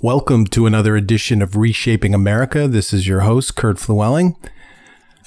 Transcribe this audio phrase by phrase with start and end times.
[0.00, 2.68] Welcome to another edition of Reshaping America.
[2.68, 4.36] This is your host, Kurt Flewelling.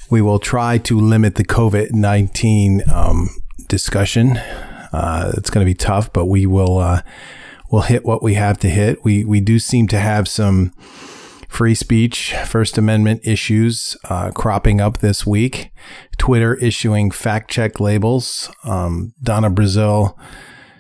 [0.09, 3.29] We will try to limit the COVID 19 um,
[3.67, 4.37] discussion.
[4.93, 7.01] Uh, it's going to be tough, but we will uh,
[7.69, 9.03] we'll hit what we have to hit.
[9.03, 10.69] We, we do seem to have some
[11.49, 15.73] free speech, First Amendment issues uh, cropping up this week.
[16.17, 18.49] Twitter issuing fact check labels.
[18.63, 20.17] Um, Donna Brazile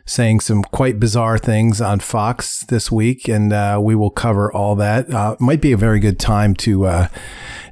[0.05, 4.75] saying some quite bizarre things on Fox this week, and uh, we will cover all
[4.75, 5.11] that.
[5.13, 7.07] Uh, might be a very good time to uh,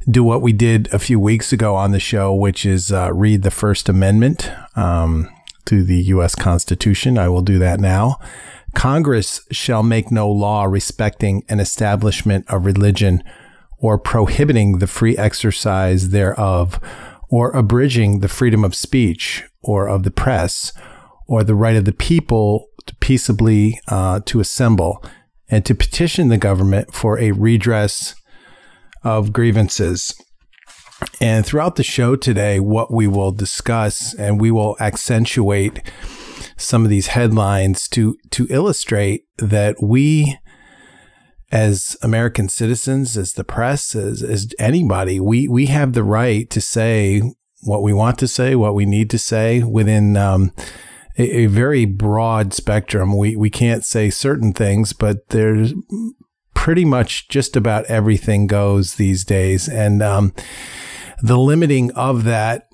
[0.10, 3.44] do what we did a few weeks ago on the show, which is uh, read
[3.44, 5.30] the First Amendment um,
[5.66, 6.36] to the U.S.
[6.36, 7.18] Constitution.
[7.18, 8.18] I will do that now.
[8.76, 13.24] Congress shall make no law respecting an establishment of religion
[13.80, 16.80] or prohibiting the free exercise thereof
[17.30, 20.74] or abridging the freedom of speech or of the press
[21.30, 25.04] or the right of the people to peaceably uh, to assemble
[25.48, 28.16] and to petition the government for a redress
[29.04, 30.20] of grievances.
[31.22, 35.82] And throughout the show today, what we will discuss and we will accentuate
[36.58, 40.36] some of these headlines to to illustrate that we
[41.52, 46.62] as American citizens, as the press, as, as anybody, we, we have the right to
[46.62, 47.22] say
[47.62, 50.52] what we want to say, what we need to say within um,
[51.20, 53.16] a, a very broad spectrum.
[53.16, 55.74] We we can't say certain things, but there's
[56.56, 60.34] pretty much just about everything goes these days, and um,
[61.22, 62.66] the limiting of that.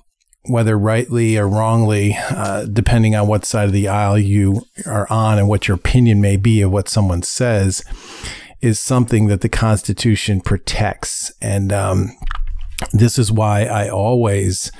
[0.48, 5.40] Whether rightly or wrongly, uh, depending on what side of the aisle you are on
[5.40, 7.82] and what your opinion may be of what someone says,
[8.60, 11.32] is something that the Constitution protects.
[11.42, 12.16] And um,
[12.92, 14.70] this is why I always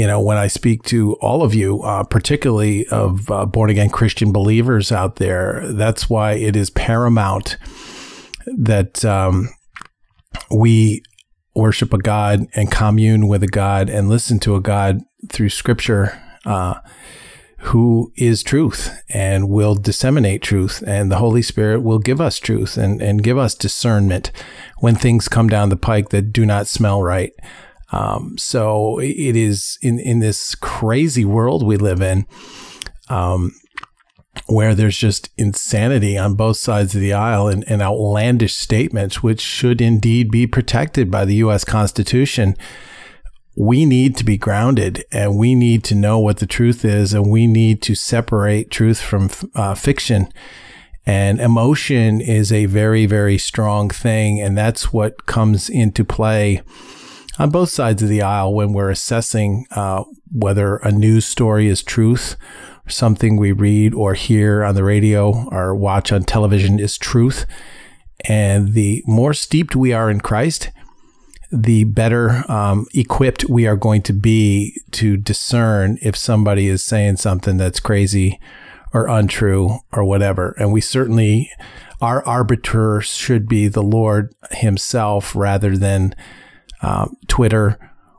[0.00, 3.90] you know, when I speak to all of you, uh, particularly of uh, born again
[3.90, 7.58] Christian believers out there, that's why it is paramount
[8.46, 9.50] that um,
[10.50, 11.02] we
[11.54, 16.18] worship a God and commune with a God and listen to a God through Scripture.
[16.46, 16.76] Uh,
[17.64, 22.78] who is truth and will disseminate truth and the Holy Spirit will give us truth
[22.78, 24.32] and, and give us discernment
[24.78, 27.34] when things come down the pike that do not smell right.
[27.92, 32.26] Um, so it is in, in this crazy world we live in,
[33.08, 33.52] um,
[34.46, 39.40] where there's just insanity on both sides of the aisle and, and outlandish statements, which
[39.40, 41.64] should indeed be protected by the U.S.
[41.64, 42.56] Constitution.
[43.56, 47.30] We need to be grounded and we need to know what the truth is, and
[47.30, 50.28] we need to separate truth from uh, fiction.
[51.06, 54.40] And emotion is a very, very strong thing.
[54.40, 56.62] And that's what comes into play
[57.40, 61.82] on both sides of the aisle when we're assessing uh, whether a news story is
[61.82, 62.36] truth,
[62.86, 67.46] something we read or hear on the radio or watch on television is truth.
[68.28, 70.70] And the more steeped we are in Christ,
[71.50, 77.16] the better um, equipped we are going to be to discern if somebody is saying
[77.16, 78.38] something that's crazy
[78.92, 80.54] or untrue or whatever.
[80.58, 81.50] And we certainly,
[82.02, 86.14] our arbiter should be the Lord Himself rather than
[86.82, 87.78] um, Twitter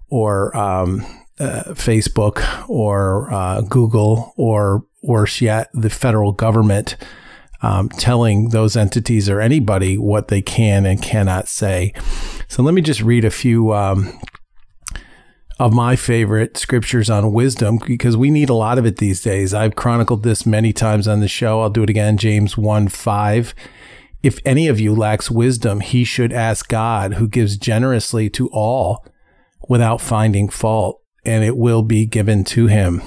[0.09, 1.05] or um,
[1.39, 6.97] uh, Facebook or uh, Google or worse yet, the federal government
[7.61, 11.93] um, telling those entities or anybody what they can and cannot say.
[12.47, 14.19] So let me just read a few um,
[15.59, 19.53] of my favorite scriptures on wisdom because we need a lot of it these days.
[19.53, 21.61] I've chronicled this many times on the show.
[21.61, 22.17] I'll do it again.
[22.17, 23.55] James 1 5
[24.23, 29.05] if any of you lacks wisdom, he should ask God, who gives generously to all
[29.67, 33.01] without finding fault, and it will be given to him.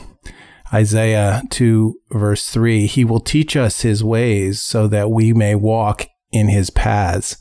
[0.73, 6.07] Isaiah 2, verse 3 He will teach us his ways so that we may walk
[6.33, 7.37] in his paths.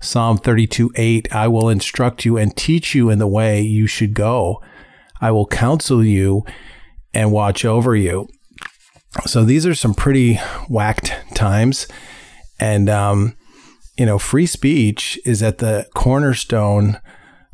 [0.00, 4.14] Psalm 32, 8 I will instruct you and teach you in the way you should
[4.14, 4.62] go.
[5.20, 6.44] I will counsel you
[7.12, 8.28] and watch over you.
[9.26, 10.36] So these are some pretty
[10.68, 11.88] whacked times.
[12.60, 13.36] And, um,
[13.96, 17.00] you know, free speech is at the cornerstone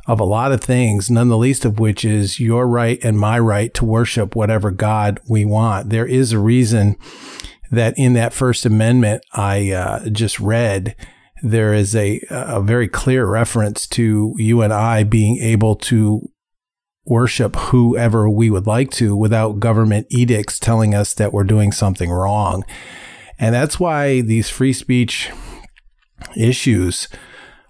[0.06, 3.38] of a lot of things, none the least of which is your right and my
[3.38, 5.90] right to worship whatever God we want.
[5.90, 6.96] There is a reason
[7.70, 10.94] that in that First Amendment I uh, just read,
[11.42, 16.28] there is a, a very clear reference to you and I being able to
[17.04, 22.10] worship whoever we would like to without government edicts telling us that we're doing something
[22.10, 22.64] wrong.
[23.38, 25.30] And that's why these free speech
[26.36, 27.08] issues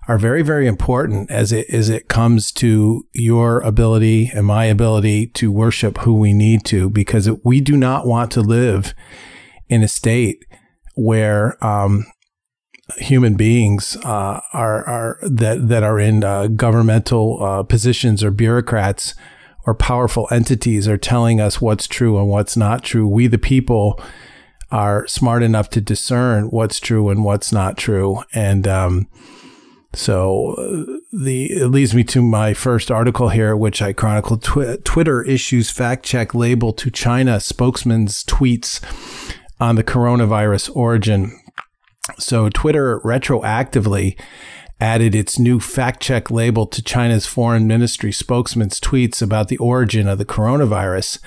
[0.09, 5.27] are very, very important as it as it comes to your ability and my ability
[5.29, 8.95] to worship who we need to, because we do not want to live
[9.69, 10.45] in a state
[10.95, 12.07] where um,
[12.99, 19.15] human beings uh, are are that that are in uh, governmental uh, positions or bureaucrats
[19.67, 23.09] or powerful entities are telling us what's true and what's not true.
[23.09, 24.01] We, the people,
[24.71, 29.09] are smart enough to discern what's true and what's not true, and um,
[29.97, 34.43] so uh, the it leads me to my first article here, which I chronicled.
[34.43, 38.81] Twi- Twitter issues fact check label to China spokesman's tweets
[39.59, 41.39] on the coronavirus origin.
[42.19, 44.19] So Twitter retroactively
[44.79, 50.07] added its new fact check label to China's foreign ministry spokesman's tweets about the origin
[50.07, 51.19] of the coronavirus.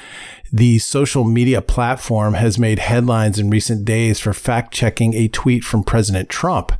[0.51, 5.63] The social media platform has made headlines in recent days for fact checking a tweet
[5.63, 6.71] from President Trump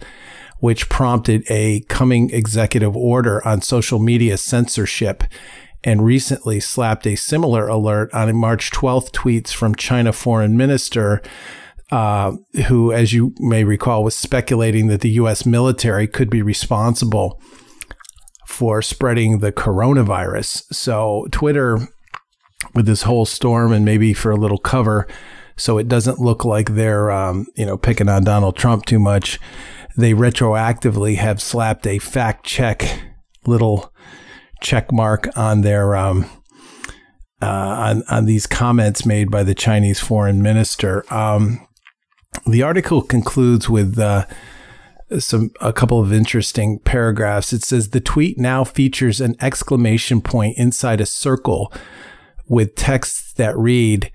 [0.60, 5.24] which prompted a coming executive order on social media censorship
[5.83, 11.21] and recently slapped a similar alert on a March 12th tweets from China foreign minister
[11.92, 12.33] uh,
[12.68, 15.45] who, as you may recall, was speculating that the U.S.
[15.45, 17.42] military could be responsible
[18.45, 20.71] for spreading the coronavirus.
[20.71, 21.88] So Twitter,
[22.73, 25.07] with this whole storm, and maybe for a little cover,
[25.56, 29.39] so it doesn't look like they're um, you know picking on Donald Trump too much
[30.00, 33.03] they retroactively have slapped a fact check
[33.45, 33.94] little
[34.61, 36.29] check mark on their um,
[37.41, 41.03] uh, on on these comments made by the Chinese foreign minister.
[41.13, 41.67] Um,
[42.45, 44.25] the article concludes with uh,
[45.19, 47.51] some a couple of interesting paragraphs.
[47.51, 51.73] It says the tweet now features an exclamation point inside a circle
[52.50, 54.12] with texts that read,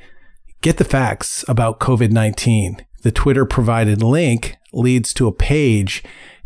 [0.61, 6.03] "Get the facts about COVID nineteen." The Twitter provided link leads to a page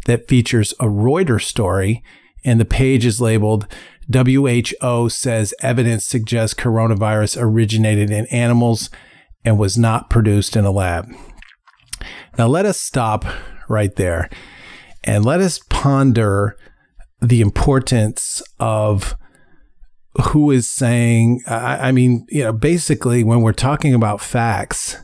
[0.07, 2.03] that features a Reuters story,
[2.45, 3.67] and the page is labeled
[4.11, 8.91] WHO says evidence suggests coronavirus originated in animals
[9.45, 11.07] and was not produced in a lab.
[12.39, 13.25] Now, let us stop
[13.69, 14.31] right there
[15.05, 16.57] and let us ponder
[17.21, 19.15] the importance of
[20.21, 24.97] who is saying, I, mean, you know, basically, when we're talking about facts,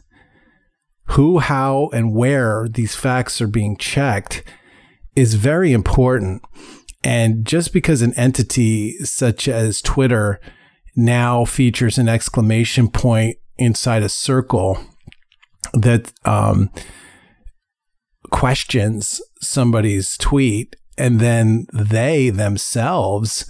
[1.08, 4.42] who, how, and where these facts are being checked
[5.14, 6.42] is very important.
[7.04, 10.40] And just because an entity such as Twitter
[10.96, 14.78] now features an exclamation point inside a circle
[15.74, 16.70] that um,
[18.30, 23.46] questions somebody's tweet, and then they themselves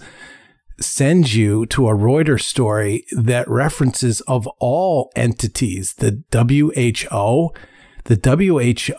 [0.79, 7.53] send you to a Reuters story that references of all entities, the WHO,
[8.05, 8.19] the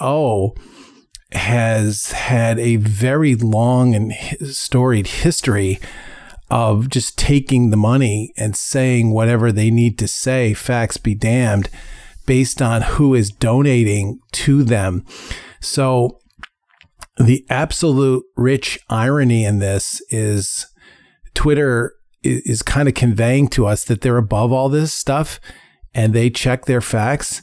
[0.01, 0.55] WHO
[1.33, 4.13] has had a very long and
[4.47, 5.79] storied history
[6.49, 11.69] of just taking the money and saying whatever they need to say, facts be damned,
[12.25, 15.05] based on who is donating to them.
[15.61, 16.21] So
[17.19, 20.67] the absolute rich irony in this is
[21.37, 21.95] Twitter
[22.25, 25.39] is, is kind of conveying to us that they're above all this stuff
[25.95, 27.43] and they check their facts.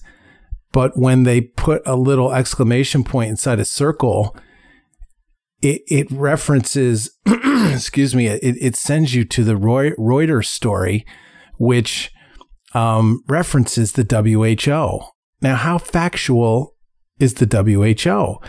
[0.74, 4.36] But when they put a little exclamation point inside a circle,
[5.62, 11.06] it, it references, excuse me, it, it sends you to the Roy, Reuters story,
[11.58, 12.12] which
[12.74, 15.06] um, references the WHO.
[15.42, 16.76] Now, how factual
[17.20, 18.40] is the WHO?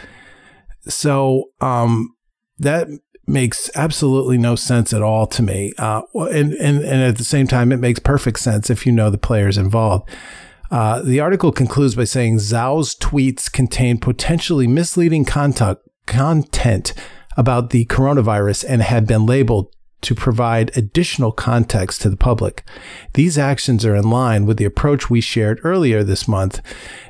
[0.88, 2.14] So um,
[2.59, 2.88] that
[3.26, 5.73] makes absolutely no sense at all to me.
[5.78, 9.11] Uh, and, and, and at the same time, it makes perfect sense if you know
[9.11, 10.09] the players involved.
[10.71, 16.95] Uh, the article concludes by saying Zhao's tweets contain potentially misleading content, content
[17.37, 22.62] about the coronavirus and had been labeled to provide additional context to the public.
[23.14, 26.61] These actions are in line with the approach we shared earlier this month,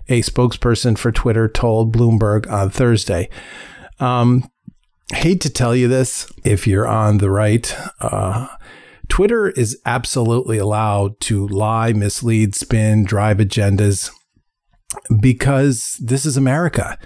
[0.09, 3.29] a spokesperson for Twitter told Bloomberg on Thursday.
[3.99, 4.49] Um,
[5.13, 7.77] hate to tell you this if you're on the right.
[8.01, 8.49] Uh,
[9.09, 14.11] Twitter is absolutely allowed to lie, mislead, spin, drive agendas
[15.21, 16.99] because this is America.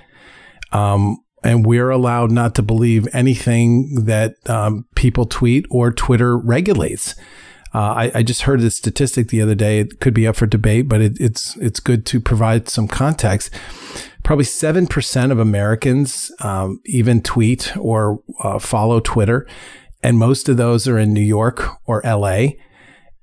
[0.72, 7.14] Um, and we're allowed not to believe anything that um, people tweet or Twitter regulates.
[7.74, 9.78] Uh, I, I, just heard this statistic the other day.
[9.78, 13.50] It could be up for debate, but it, it's it's good to provide some context
[14.28, 19.48] probably 7% of Americans um, even tweet or uh, follow Twitter.
[20.02, 22.48] And most of those are in New York or LA.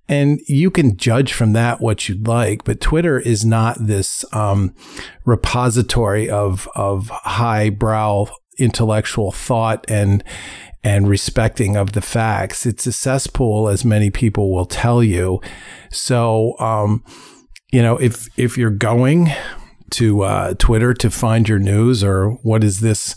[0.08, 4.74] And you can judge from that what you'd like, but Twitter is not this um,
[5.26, 8.26] repository of of highbrow
[8.58, 10.24] intellectual thought and
[10.84, 12.66] and respecting of the facts.
[12.66, 15.40] It's a cesspool, as many people will tell you.
[15.92, 17.04] So, um,
[17.72, 19.32] you know, if if you're going
[19.96, 23.16] to uh, Twitter to find your news, or what is this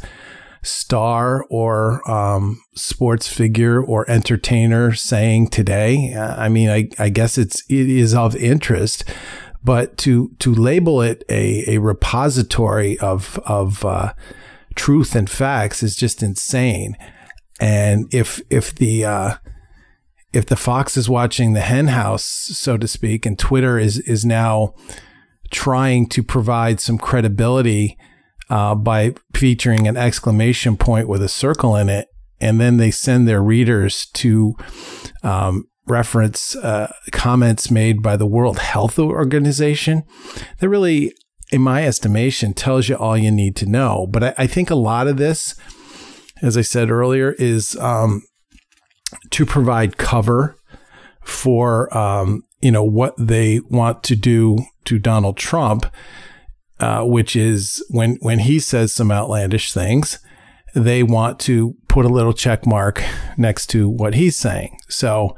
[0.62, 6.14] star or um, sports figure or entertainer saying today?
[6.14, 9.04] I mean, I, I guess it's it is of interest,
[9.62, 14.12] but to to label it a, a repository of of uh,
[14.74, 16.96] truth and facts is just insane.
[17.60, 19.34] And if if the uh,
[20.32, 24.24] if the fox is watching the hen house, so to speak, and Twitter is is
[24.24, 24.74] now
[25.50, 27.96] trying to provide some credibility
[28.50, 32.08] uh, by featuring an exclamation point with a circle in it,
[32.40, 34.54] and then they send their readers to
[35.22, 40.04] um, reference uh, comments made by the World Health Organization.
[40.60, 41.12] That really,
[41.50, 44.06] in my estimation, tells you all you need to know.
[44.10, 45.54] But I, I think a lot of this,
[46.42, 48.22] as I said earlier, is um,
[49.30, 50.56] to provide cover
[51.22, 55.86] for um, you know what they want to do to Donald Trump,
[56.80, 60.18] uh, which is when when he says some outlandish things,
[60.74, 63.02] they want to put a little check mark
[63.36, 64.78] next to what he's saying.
[64.88, 65.36] So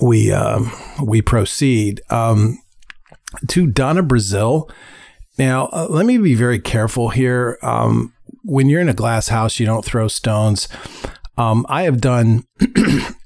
[0.00, 0.72] we um,
[1.04, 2.58] we proceed um,
[3.48, 4.70] to Donna Brazile.
[5.38, 7.58] Now, uh, let me be very careful here.
[7.62, 10.68] Um, when you're in a glass house, you don't throw stones.
[11.36, 12.44] Um, I have done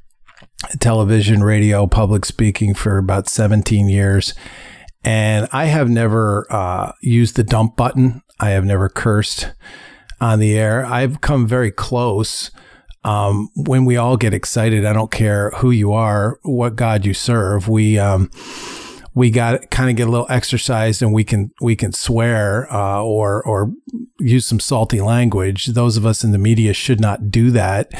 [0.80, 4.34] television, radio, public speaking for about 17 years,
[5.04, 8.22] and I have never uh, used the dump button.
[8.38, 9.52] I have never cursed
[10.20, 10.84] on the air.
[10.86, 12.50] I've come very close.
[13.04, 17.14] Um, when we all get excited, I don't care who you are, what God you
[17.14, 17.68] serve.
[17.68, 18.30] We, um,
[19.14, 23.02] we got kind of get a little exercise and we can we can swear uh,
[23.02, 23.72] or or
[24.18, 25.66] use some salty language.
[25.66, 27.92] Those of us in the media should not do that.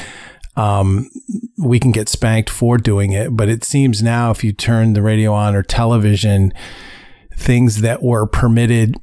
[0.55, 1.09] Um,
[1.57, 5.01] we can get spanked for doing it, but it seems now if you turn the
[5.01, 6.53] radio on or television,
[7.35, 8.95] things that were permitted,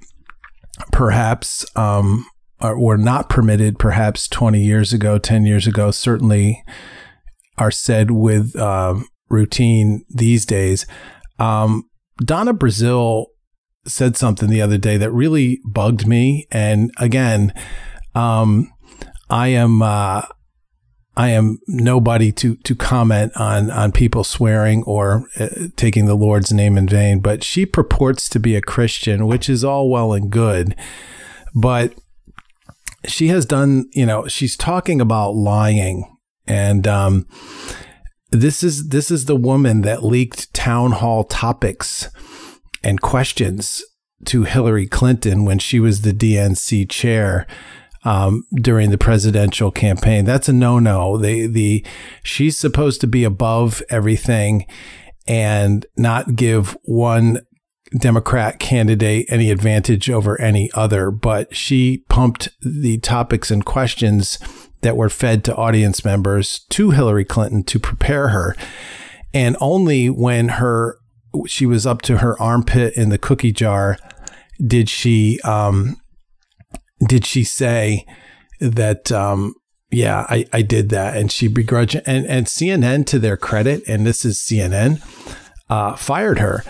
[0.92, 2.26] perhaps um,
[2.60, 6.62] or were not permitted, perhaps twenty years ago, ten years ago, certainly
[7.58, 8.94] are said with uh,
[9.28, 10.86] routine these days.
[11.38, 11.88] Um,
[12.24, 13.26] Donna Brazile
[13.86, 16.46] said something the other day that really bugged me.
[16.50, 17.52] And again,
[18.14, 18.70] um,
[19.30, 20.22] I am uh,
[21.16, 26.52] I am nobody to to comment on on people swearing or uh, taking the Lord's
[26.52, 27.20] name in vain.
[27.20, 30.76] But she purports to be a Christian, which is all well and good,
[31.54, 31.94] but
[33.06, 33.90] she has done.
[33.92, 36.04] You know, she's talking about lying
[36.46, 36.86] and.
[36.86, 37.26] Um,
[38.30, 42.08] this is this is the woman that leaked town hall topics
[42.82, 43.82] and questions
[44.26, 47.46] to Hillary Clinton when she was the DNC chair
[48.04, 50.24] um, during the presidential campaign.
[50.24, 51.18] That's a no-no.
[51.18, 51.84] The the
[52.22, 54.66] she's supposed to be above everything
[55.26, 57.40] and not give one
[57.98, 61.10] Democrat candidate any advantage over any other.
[61.10, 64.38] But she pumped the topics and questions
[64.82, 68.56] that were fed to audience members to Hillary Clinton to prepare her.
[69.34, 70.98] And only when her
[71.46, 73.96] she was up to her armpit in the cookie jar
[74.66, 75.99] did she um,
[77.06, 78.06] did she say
[78.60, 79.54] that um,
[79.90, 84.06] yeah I, I did that and she begrudged and and CNN to their credit and
[84.06, 85.02] this is CNN
[85.68, 86.64] uh, fired her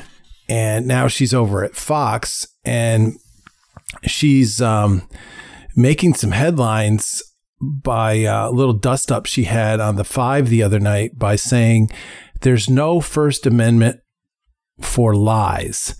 [0.48, 3.14] and now she's over at Fox and
[4.04, 5.08] she's um,
[5.76, 7.22] making some headlines
[7.60, 11.90] by a little dust up she had on the five the other night by saying
[12.40, 14.00] there's no First Amendment
[14.80, 15.94] for lies.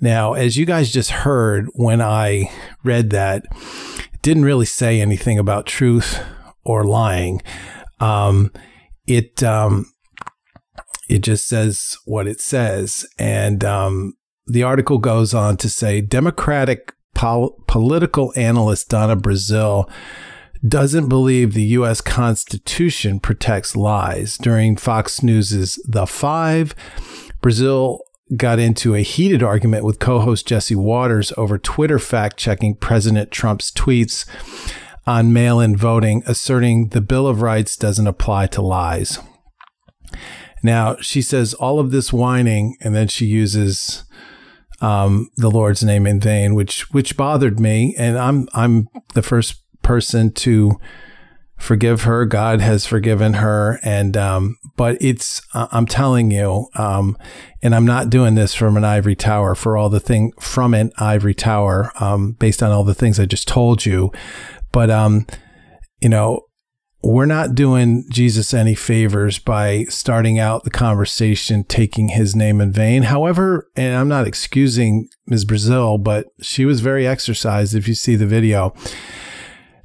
[0.00, 2.50] Now, as you guys just heard when I
[2.84, 3.44] read that,
[4.12, 6.22] it didn't really say anything about truth
[6.64, 7.42] or lying.
[8.00, 8.52] Um,
[9.06, 9.86] it um,
[11.08, 14.14] it just says what it says, and um,
[14.46, 19.90] the article goes on to say Democratic pol- political analyst Donna Brazile
[20.66, 22.00] doesn't believe the U.S.
[22.00, 24.36] Constitution protects lies.
[24.38, 26.74] During Fox News's The Five,
[27.42, 27.98] Brazile
[28.34, 33.30] got into a heated argument with co host Jesse Watters over Twitter fact checking President
[33.30, 34.26] Trump's tweets
[35.06, 39.20] on mail in voting, asserting the Bill of Rights doesn't apply to lies.
[40.62, 44.04] Now, she says all of this whining, and then she uses
[44.80, 47.94] um, the Lord's name in vain, which which bothered me.
[47.96, 50.72] And I'm I'm the first person to
[51.56, 52.24] forgive her.
[52.26, 53.80] God has forgiven her.
[53.82, 57.16] And, um, but it's, I'm telling you, um,
[57.62, 60.92] and I'm not doing this from an ivory tower for all the thing from an
[60.98, 64.12] ivory tower, um, based on all the things I just told you.
[64.72, 65.26] But, um,
[66.00, 66.42] you know,
[67.02, 72.72] we're not doing Jesus any favors by starting out the conversation taking his name in
[72.72, 73.04] vain.
[73.04, 75.44] However, and I'm not excusing Ms.
[75.44, 78.74] Brazile, but she was very exercised if you see the video.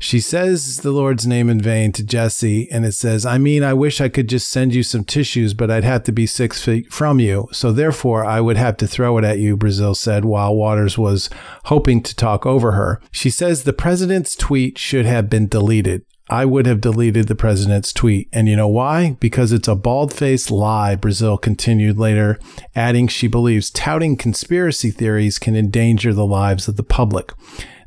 [0.02, 3.76] She says the Lord's name in vain to Jesse, and it says, I mean, I
[3.76, 6.92] wish I could just send you some tissues, but I'd have to be six feet
[6.92, 7.48] from you.
[7.52, 11.30] So therefore, I would have to throw it at you, Brazile said, while Watters was
[11.66, 13.00] hoping to talk over her.
[13.12, 16.04] She says the president's tweet should have been deleted.
[16.32, 18.28] I would have deleted the president's tweet.
[18.34, 19.18] And you know why?
[19.20, 22.40] Because it's a bald faced lie, Brazile continued later,
[22.74, 27.34] adding she believes touting conspiracy theories can endanger the lives of the public.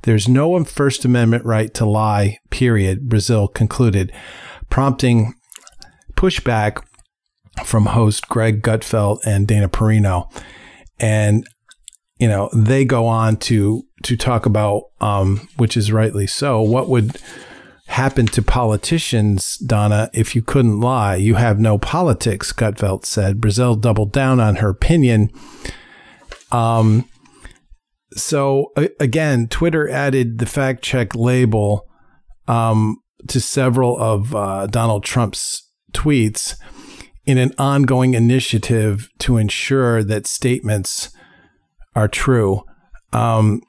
[0.05, 4.13] There's no First Amendment right to lie, period, Brazile concluded,
[4.69, 5.35] prompting
[6.15, 6.85] pushback
[7.65, 10.31] from host Greg Gutfeld and Dana Perino.
[11.01, 11.47] And,
[12.19, 16.91] you know, they go on to to talk about, um, which is rightly so, what
[16.91, 17.17] would
[17.87, 21.17] happen to politicians, Donna, if you couldn't lie?
[21.17, 23.41] You have no politics, Gutfeld said.
[23.41, 25.31] Brazile doubled down on her opinion.
[26.53, 27.09] Um,
[28.15, 31.87] so again, Twitter added the fact check label
[32.47, 36.57] um, to several of uh, Donald Trump's tweets
[37.27, 41.11] in an ongoing initiative to ensure that statements
[41.95, 42.63] are true.
[43.13, 43.63] Um,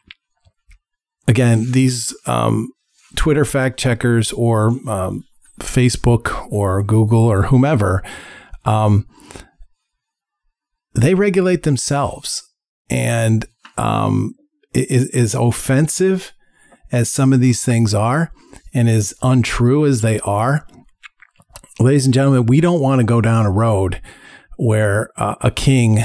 [1.27, 2.69] again, these um,
[3.15, 5.23] Twitter fact checkers or um,
[5.59, 8.03] Facebook or Google or whomever,
[8.65, 9.07] um,
[10.93, 12.43] they regulate themselves.
[12.89, 13.45] And
[13.77, 14.33] um,
[14.73, 16.33] is, is offensive
[16.91, 18.31] as some of these things are
[18.73, 20.67] and as untrue as they are,
[21.79, 24.01] ladies and gentlemen, we don't want to go down a road
[24.57, 25.99] where uh, a king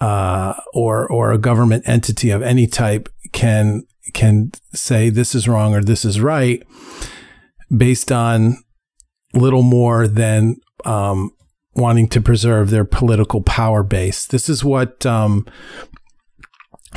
[0.00, 5.74] uh, or or a government entity of any type can can say this is wrong
[5.74, 6.62] or this is right
[7.74, 8.56] based on
[9.32, 11.30] little more than um,
[11.74, 14.26] wanting to preserve their political power base.
[14.26, 15.46] This is what um,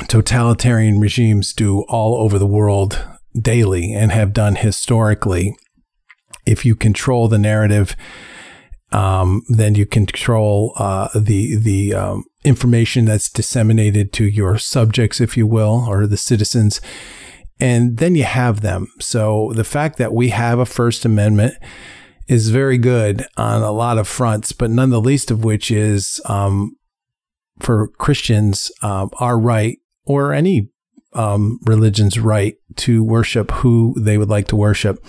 [0.06, 3.04] totalitarian regimes do all over the world
[3.40, 5.56] daily and have done historically.
[6.46, 7.96] If you control the narrative,
[8.92, 15.36] um, then you control uh, the the um, information that's disseminated to your subjects, if
[15.36, 16.80] you will, or the citizens,
[17.60, 18.88] and then you have them.
[18.98, 21.54] So the fact that we have a First Amendment
[22.28, 26.20] is very good on a lot of fronts, but none the least of which is
[26.26, 26.76] um,
[27.58, 30.68] for Christians um, our right or any
[31.12, 35.04] um, religion's right to worship who they would like to worship.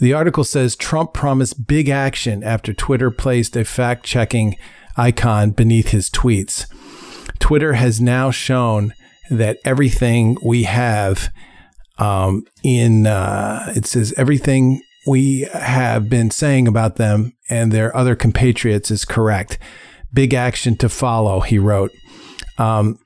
[0.00, 4.56] The article says Trump promised big action after Twitter placed a fact checking
[4.96, 6.66] icon beneath his tweets.
[7.38, 8.94] Twitter has now shown
[9.30, 11.32] that everything we have
[11.98, 18.14] um, in, uh, it says everything we have been saying about them and their other
[18.14, 19.58] compatriots is correct.
[20.12, 21.90] Big action to follow, he wrote.
[22.56, 22.98] Um,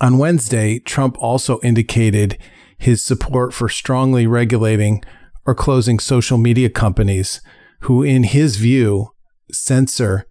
[0.00, 2.38] on Wednesday, Trump also indicated
[2.78, 5.02] his support for strongly regulating
[5.44, 7.40] or closing social media companies
[7.80, 9.08] who, in his view,
[9.50, 10.26] censor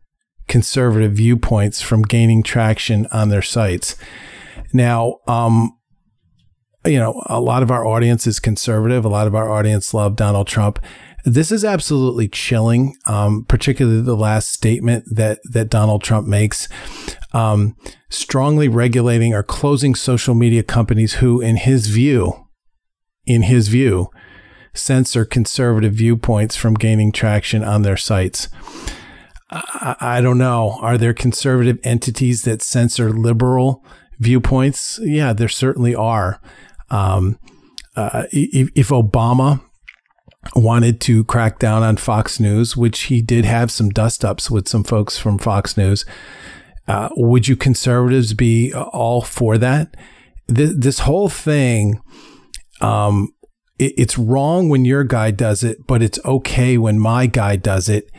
[0.48, 3.96] conservative viewpoints from gaining traction on their sites.
[4.74, 5.78] Now, um,
[6.86, 9.06] you know, a lot of our audience is conservative.
[9.06, 10.80] A lot of our audience love Donald Trump.
[11.24, 16.68] This is absolutely chilling, um, particularly the last statement that that Donald Trump makes
[17.34, 17.76] um,
[18.10, 22.48] strongly regulating or closing social media companies who, in his view,
[23.26, 24.10] in his view,
[24.74, 28.48] censor conservative viewpoints from gaining traction on their sites.
[29.50, 30.78] I, I don't know.
[30.82, 33.84] Are there conservative entities that censor liberal
[34.20, 35.00] viewpoints?
[35.04, 36.42] Yeah, there certainly are.
[36.90, 37.38] Um,
[37.96, 39.62] uh, if, if Obama
[40.56, 44.68] wanted to crack down on Fox News, which he did have some dust ups with
[44.68, 46.06] some folks from Fox News,
[46.88, 49.96] uh, would you conservatives be all for that?
[50.48, 52.02] This, this whole thing,
[52.82, 53.30] um,
[53.80, 57.88] it, it's wrong when your guy does it, but it's okay when my guy does
[57.88, 58.10] it,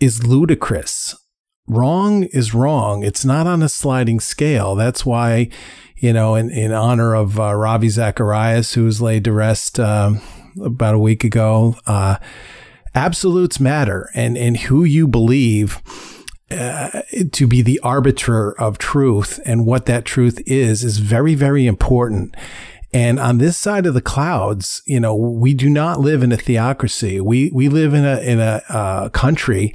[0.00, 1.14] is ludicrous.
[1.68, 3.02] Wrong is wrong.
[3.02, 4.76] It's not on a sliding scale.
[4.76, 5.48] That's why,
[5.96, 10.20] you know, in, in honor of uh, Ravi Zacharias, who was laid to rest um,
[10.62, 12.18] about a week ago, uh,
[12.94, 15.82] absolutes matter, and and who you believe
[16.50, 21.66] uh, to be the arbiter of truth and what that truth is is very, very
[21.66, 22.36] important.
[22.92, 26.36] And on this side of the clouds, you know, we do not live in a
[26.36, 27.20] theocracy.
[27.20, 29.74] We we live in a in a uh, country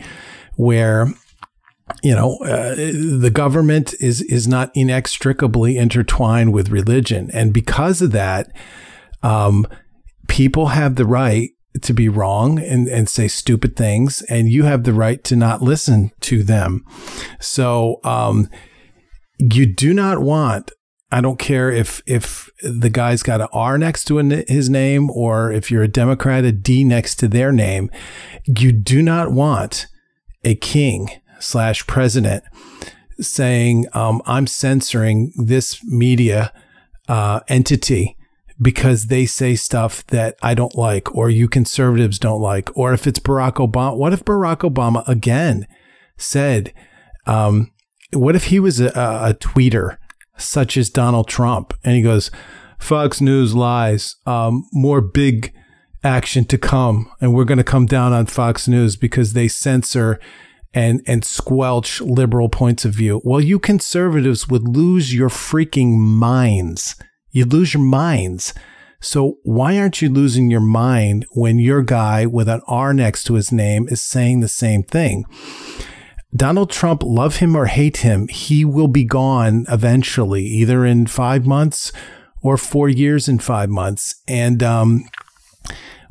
[0.55, 1.07] where
[2.01, 8.11] you know uh, the government is is not inextricably intertwined with religion, and because of
[8.13, 8.49] that,
[9.21, 9.67] um,
[10.27, 14.83] people have the right to be wrong and, and say stupid things, and you have
[14.83, 16.85] the right to not listen to them.
[17.39, 18.49] So, um,
[19.39, 20.71] you do not want
[21.11, 25.51] I don't care if if the guy's got an R next to his name or
[25.51, 27.91] if you're a Democrat, a D next to their name.
[28.45, 29.87] You do not want
[30.43, 32.43] a king slash president
[33.19, 36.53] saying, um, "I'm censoring this media
[37.09, 38.15] uh, entity."
[38.61, 43.07] Because they say stuff that I don't like, or you conservatives don't like, or if
[43.07, 45.65] it's Barack Obama, what if Barack Obama again
[46.17, 46.71] said,
[47.25, 47.71] um,
[48.13, 49.97] what if he was a, a tweeter
[50.41, 51.73] such as Donald Trump.
[51.83, 52.31] And he goes,
[52.79, 54.15] Fox News lies.
[54.25, 55.53] Um, more big
[56.03, 57.11] action to come.
[57.21, 60.19] And we're going to come down on Fox News because they censor
[60.73, 63.21] and, and squelch liberal points of view.
[63.23, 66.95] Well, you conservatives would lose your freaking minds.
[67.31, 68.53] You'd lose your minds.
[68.99, 73.33] So why aren't you losing your mind when your guy with an R next to
[73.33, 75.25] his name is saying the same thing?
[76.35, 81.45] Donald Trump, love him or hate him, he will be gone eventually, either in five
[81.45, 81.91] months
[82.41, 84.21] or four years in five months.
[84.27, 85.03] And um,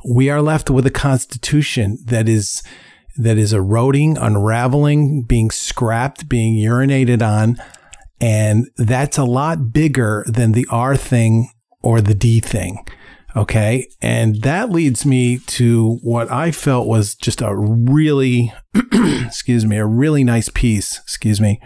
[0.04, 2.62] we are left with a constitution that is
[3.16, 7.56] that is eroding, unraveling, being scrapped, being urinated on.
[8.20, 11.50] And that's a lot bigger than the R thing
[11.82, 12.86] or the D thing.
[13.36, 13.88] Okay.
[14.02, 18.52] And that leads me to what I felt was just a really,
[18.92, 20.98] excuse me, a really nice piece.
[20.98, 21.60] Excuse me.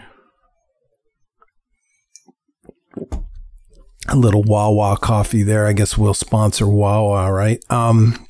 [4.07, 5.65] A little Wawa coffee there.
[5.65, 7.59] I guess we'll sponsor Wawa, right?
[7.71, 8.25] Um,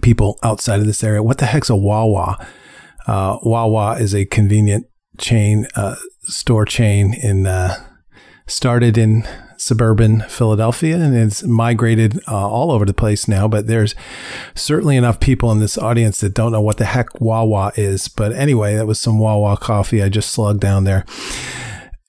[0.00, 1.22] people outside of this area.
[1.22, 2.38] What the heck's a Wawa?
[3.06, 4.86] Uh, Wawa is a convenient
[5.18, 7.76] chain, uh, store chain in, uh,
[8.46, 9.26] started in
[9.62, 13.46] suburban Philadelphia and it's migrated uh, all over the place now.
[13.46, 13.94] But there's
[14.54, 18.08] certainly enough people in this audience that don't know what the heck Wawa is.
[18.08, 21.04] But anyway, that was some Wawa coffee I just slugged down there.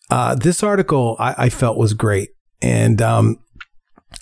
[0.10, 2.30] Uh, this article I, I, felt was great.
[2.62, 3.40] And um,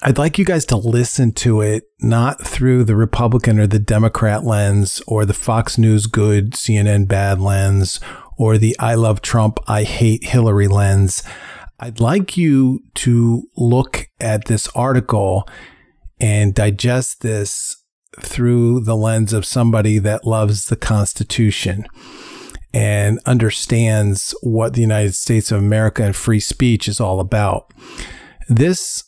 [0.01, 4.43] I'd like you guys to listen to it, not through the Republican or the Democrat
[4.43, 7.99] lens or the Fox News good, CNN bad lens
[8.41, 11.21] or the I love Trump, I hate Hillary lens.
[11.80, 15.47] I'd like you to look at this article
[16.19, 17.84] and digest this
[18.19, 21.86] through the lens of somebody that loves the Constitution
[22.73, 27.71] and understands what the United States of America and free speech is all about.
[28.49, 29.04] This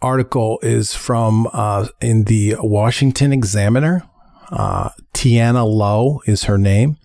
[0.00, 4.04] article is from uh, in the Washington Examiner.
[4.52, 6.98] Uh, Tiana Lowe is her name.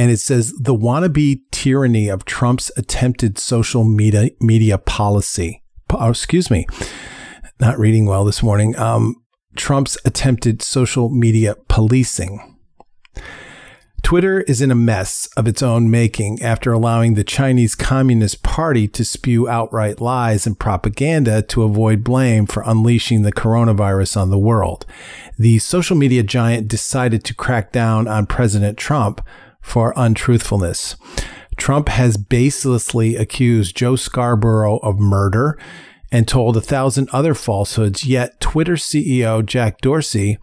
[0.00, 5.62] And it says the wannabe tyranny of Trump's attempted social media media policy.
[5.90, 6.66] Oh, excuse me,
[7.60, 8.74] not reading well this morning.
[8.78, 9.22] Um,
[9.56, 12.56] Trump's attempted social media policing.
[14.02, 18.88] Twitter is in a mess of its own making after allowing the Chinese Communist Party
[18.88, 24.38] to spew outright lies and propaganda to avoid blame for unleashing the coronavirus on the
[24.38, 24.86] world.
[25.38, 29.20] The social media giant decided to crack down on President Trump
[29.60, 30.96] for untruthfulness.
[31.56, 35.58] Trump has baselessly accused Joe Scarborough of murder
[36.10, 40.38] and told a thousand other falsehoods, yet Twitter CEO Jack Dorsey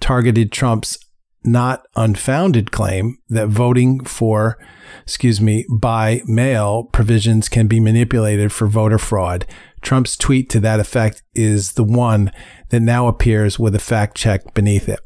[0.00, 0.98] targeted Trump's
[1.44, 4.58] not unfounded claim that voting for,
[5.02, 9.44] excuse me, by mail provisions can be manipulated for voter fraud.
[9.80, 12.32] Trump's tweet to that effect is the one
[12.70, 15.00] that now appears with a fact check beneath it.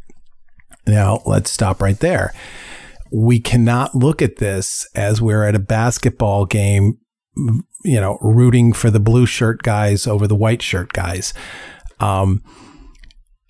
[0.86, 2.32] Now, let's stop right there
[3.10, 6.98] we cannot look at this as we're at a basketball game,
[7.84, 11.32] you know, rooting for the blue shirt guys over the white shirt guys.
[12.00, 12.42] Um,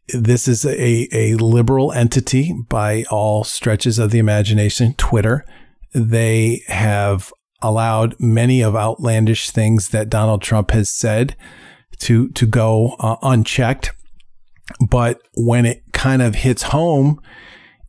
[0.09, 5.45] this is a, a liberal entity by all stretches of the imagination, Twitter.
[5.95, 11.37] They have allowed many of outlandish things that Donald Trump has said
[11.99, 13.91] to to go uh, unchecked.
[14.89, 17.21] But when it kind of hits home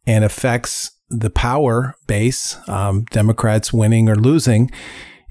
[0.06, 4.70] and affects the power base, um, Democrats winning or losing,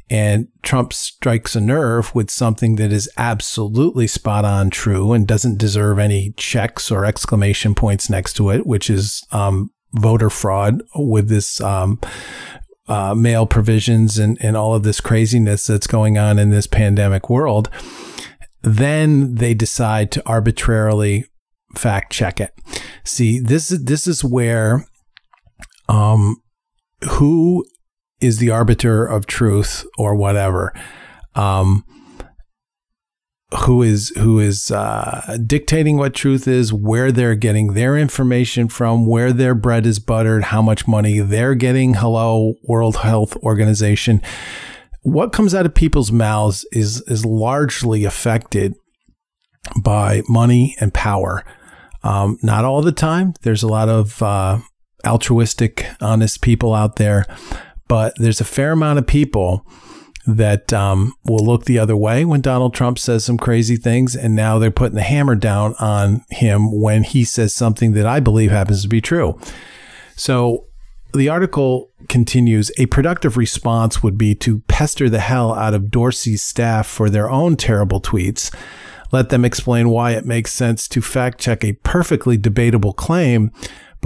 [0.09, 5.59] and Trump strikes a nerve with something that is absolutely spot on true and doesn't
[5.59, 11.29] deserve any checks or exclamation points next to it, which is um, voter fraud with
[11.29, 12.01] this um,
[12.87, 17.29] uh, mail provisions and, and all of this craziness that's going on in this pandemic
[17.29, 17.69] world.
[18.63, 21.25] Then they decide to arbitrarily
[21.75, 22.53] fact check it.
[23.05, 24.87] See, this is this is where
[25.89, 26.37] um,
[27.05, 27.65] who
[28.21, 30.73] is the arbiter of truth or whatever.
[31.35, 31.85] Um,
[33.65, 39.07] who is who is uh, dictating what truth is, where they're getting their information from,
[39.07, 41.95] where their bread is buttered, how much money they're getting.
[41.95, 44.21] Hello, World Health Organization.
[45.03, 48.75] What comes out of people's mouths is is largely affected
[49.81, 51.45] by money and power.
[52.03, 53.35] Um, not all the time.
[53.43, 54.59] There's a lot of uh,
[55.07, 57.25] altruistic, honest people out there,
[57.89, 59.65] but there's a fair amount of people
[60.27, 64.17] that um, will look the other way when Donald Trump says some crazy things.
[64.17, 68.21] And now they're putting the hammer down on him when he says something that I
[68.21, 69.39] believe happens to be true.
[70.17, 70.67] So
[71.15, 76.43] the article continues a productive response would be to pester the hell out of Dorsey's
[76.43, 78.55] staff for their own terrible tweets.
[79.13, 83.53] Let them explain why it makes sense to fact check a perfectly debatable claim,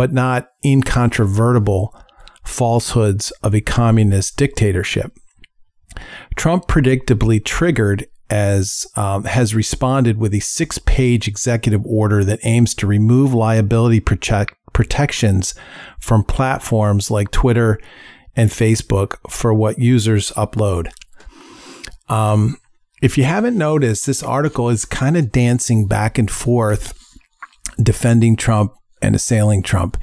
[0.00, 1.94] but not incontrovertible
[2.42, 5.12] falsehoods of a communist dictatorship.
[6.36, 12.86] Trump predictably triggered as um, has responded with a six-page executive order that aims to
[12.86, 15.54] remove liability protect- protections
[16.00, 17.78] from platforms like Twitter
[18.34, 20.90] and Facebook for what users upload.
[22.08, 22.56] Um,
[23.02, 26.94] if you haven't noticed, this article is kind of dancing back and forth,
[27.82, 29.96] defending Trump and assailing Trump.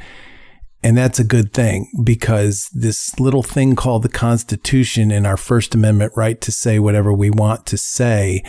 [0.84, 5.74] And that's a good thing because this little thing called the Constitution and our First
[5.74, 8.44] Amendment right to say whatever we want to say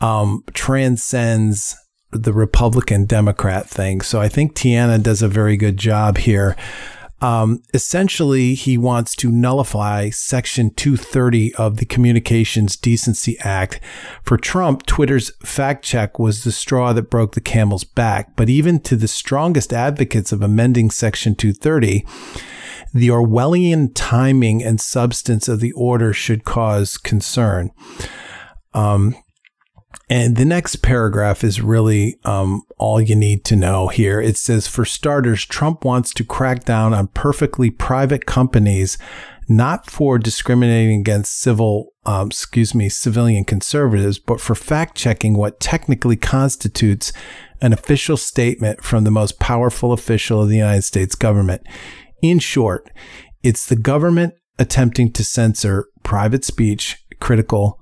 [0.00, 1.76] um, transcends
[2.12, 4.00] the Republican Democrat thing.
[4.00, 6.56] So I think Tiana does a very good job here
[7.22, 13.80] um, essentially, he wants to nullify Section 230 of the Communications Decency Act.
[14.22, 18.36] For Trump, Twitter's fact check was the straw that broke the camel's back.
[18.36, 22.04] But even to the strongest advocates of amending Section 230,
[22.92, 27.70] the Orwellian timing and substance of the order should cause concern.
[28.74, 29.16] Um,
[30.08, 34.20] and the next paragraph is really um, all you need to know here.
[34.20, 38.98] It says, for starters, Trump wants to crack down on perfectly private companies,
[39.48, 45.58] not for discriminating against civil, um, excuse me, civilian conservatives, but for fact checking what
[45.58, 47.12] technically constitutes
[47.60, 51.66] an official statement from the most powerful official of the United States government.
[52.22, 52.90] In short,
[53.42, 57.80] it's the government attempting to censor private speech critical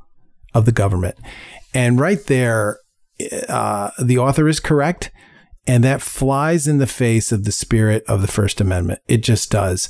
[0.55, 1.17] of the government.
[1.75, 2.79] And right there,
[3.49, 5.11] uh, the author is correct.
[5.67, 9.01] And that flies in the face of the spirit of the First Amendment.
[9.09, 9.89] It just does.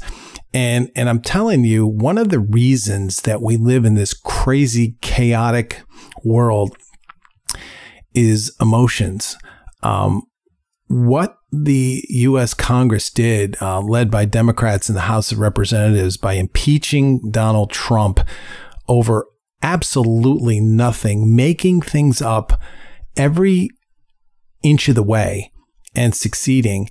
[0.53, 4.97] And, and I'm telling you, one of the reasons that we live in this crazy,
[5.01, 5.83] chaotic
[6.23, 6.77] world
[8.15, 9.37] is emotions.
[9.83, 10.23] Um,
[10.87, 12.55] what the U.S.
[12.55, 18.21] Congress did, uh, led by Democrats in the House of Representatives, by impeaching Donald Trump
[18.87, 19.27] over
[19.65, 22.61] absolutely nothing, making things up
[23.17, 23.71] every
[24.63, 25.51] inch of the way
[25.97, 26.89] and succeeding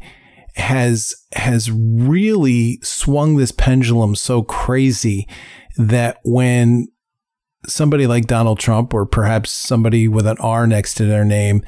[0.55, 5.27] has has really swung this pendulum so crazy
[5.77, 6.87] that when
[7.67, 11.63] somebody like Donald Trump or perhaps somebody with an R next to their name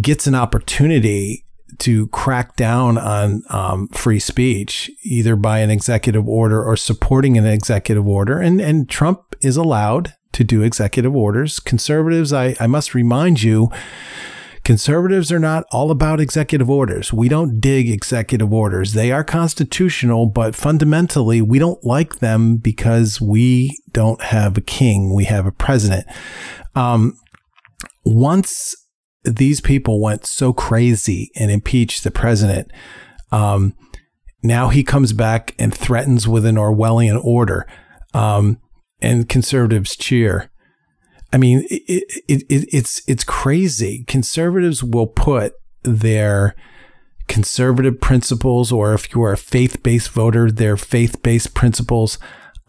[0.00, 1.44] gets an opportunity
[1.78, 7.46] to crack down on um, free speech, either by an executive order or supporting an
[7.46, 11.58] executive order, and and Trump is allowed to do executive orders.
[11.58, 13.70] Conservatives, I, I must remind you,
[14.64, 17.12] conservatives are not all about executive orders.
[17.12, 18.92] We don't dig executive orders.
[18.92, 25.14] They are constitutional, but fundamentally, we don't like them because we don't have a king.
[25.14, 26.06] We have a president.
[26.74, 27.16] Um,
[28.04, 28.74] once
[29.24, 32.70] these people went so crazy and impeached the president,
[33.32, 33.74] um,
[34.42, 37.66] now he comes back and threatens with an Orwellian order.
[38.12, 38.60] Um,
[39.04, 40.50] and conservatives cheer.
[41.32, 44.04] I mean, it, it, it, it's it's crazy.
[44.06, 46.54] Conservatives will put their
[47.28, 52.18] conservative principles, or if you are a faith based voter, their faith based principles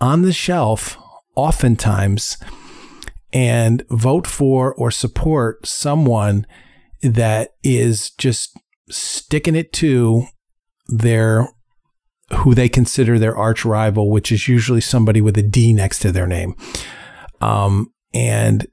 [0.01, 0.97] on the shelf,
[1.35, 2.37] oftentimes,
[3.31, 6.45] and vote for or support someone
[7.01, 8.57] that is just
[8.89, 10.25] sticking it to
[10.87, 11.49] their
[12.33, 16.11] who they consider their arch rival, which is usually somebody with a D next to
[16.11, 16.55] their name.
[17.41, 18.67] Um, and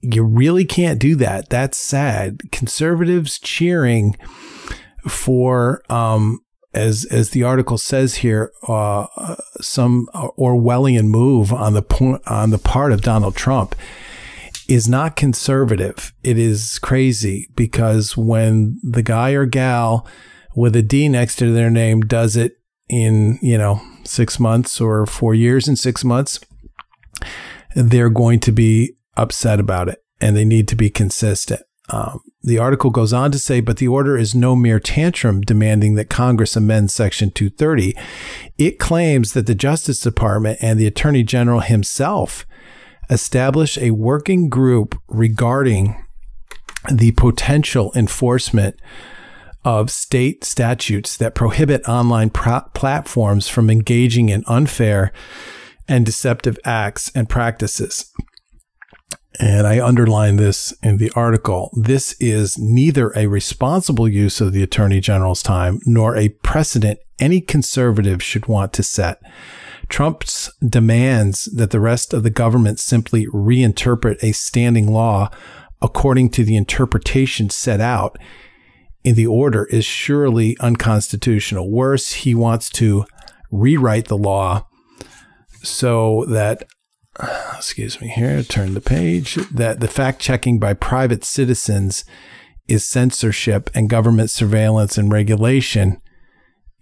[0.00, 1.50] you really can't do that.
[1.50, 2.40] That's sad.
[2.50, 4.16] Conservatives cheering
[5.06, 6.40] for, um,
[6.72, 9.06] as as the article says here, uh,
[9.60, 13.74] some Orwellian move on the point on the part of Donald Trump
[14.68, 16.14] is not conservative.
[16.22, 20.06] It is crazy because when the guy or gal
[20.54, 22.59] with a D next to their name does it
[22.90, 26.40] in, you know, six months or four years and six months,
[27.74, 30.02] they're going to be upset about it.
[30.20, 31.62] and they need to be consistent.
[31.88, 35.94] Um, the article goes on to say, but the order is no mere tantrum demanding
[35.94, 37.96] that Congress amend Section 230.
[38.58, 42.46] It claims that the Justice Department and the Attorney General himself
[43.08, 45.96] establish a working group regarding
[46.90, 48.78] the potential enforcement
[49.64, 55.12] of state statutes that prohibit online platforms from engaging in unfair
[55.88, 58.12] and deceptive acts and practices
[59.40, 64.62] and I underline this in the article, this is neither a responsible use of the
[64.62, 69.20] Attorney General's time nor a precedent any conservative should want to set.
[69.88, 75.30] Trump's demands that the rest of the government simply reinterpret a standing law
[75.80, 78.18] according to the interpretation set out
[79.04, 81.70] in the order is surely unconstitutional.
[81.70, 83.04] Worse, he wants to
[83.50, 84.66] rewrite the law
[85.62, 86.64] so that
[87.56, 92.04] excuse me here, turn the page, that the fact checking by private citizens
[92.68, 96.00] is censorship and government surveillance and regulation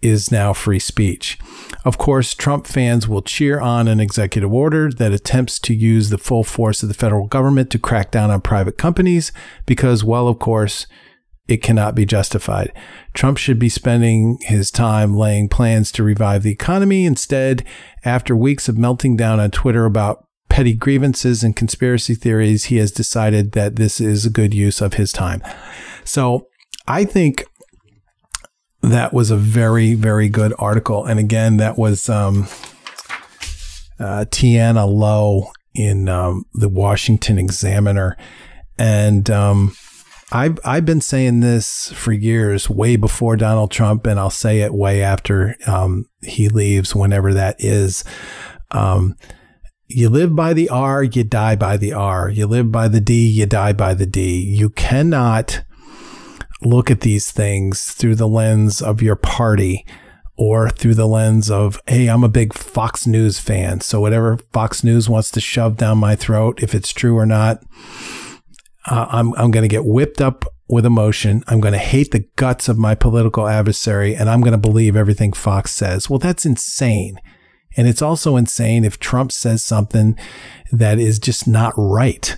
[0.01, 1.37] is now free speech.
[1.83, 6.17] Of course, Trump fans will cheer on an executive order that attempts to use the
[6.17, 9.33] full force of the federal government to crack down on private companies
[9.65, 10.87] because, well, of course,
[11.49, 12.71] it cannot be justified.
[13.13, 17.05] Trump should be spending his time laying plans to revive the economy.
[17.05, 17.65] Instead,
[18.05, 22.91] after weeks of melting down on Twitter about petty grievances and conspiracy theories, he has
[22.91, 25.41] decided that this is a good use of his time.
[26.03, 26.45] So
[26.87, 27.43] I think
[28.83, 31.03] that was a very, very good article.
[31.03, 32.43] And again, that was um,
[33.99, 38.15] uh, Tiana Lowe in um, the Washington Examiner.
[38.77, 39.75] And um,
[40.31, 44.73] I've I've been saying this for years, way before Donald Trump, and I'll say it
[44.73, 48.03] way after um, he leaves, whenever that is.
[48.71, 49.15] Um,
[49.87, 52.29] you live by the R, you die by the R.
[52.29, 54.39] You live by the D, you die by the D.
[54.39, 55.63] You cannot
[56.61, 59.85] look at these things through the lens of your party
[60.37, 63.81] or through the lens of, hey, I'm a big Fox News fan.
[63.81, 67.63] So whatever Fox News wants to shove down my throat, if it's true or not,
[68.87, 71.43] uh, I'm, I'm going to get whipped up with emotion.
[71.47, 74.95] I'm going to hate the guts of my political adversary and I'm going to believe
[74.95, 76.09] everything Fox says.
[76.09, 77.19] Well, that's insane.
[77.75, 80.17] And it's also insane if Trump says something
[80.71, 82.37] that is just not right.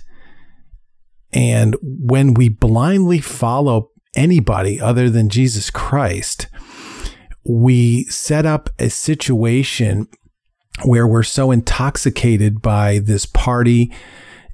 [1.34, 6.48] And when we blindly follow anybody other than Jesus Christ,
[7.46, 10.08] we set up a situation
[10.84, 13.94] where we're so intoxicated by this party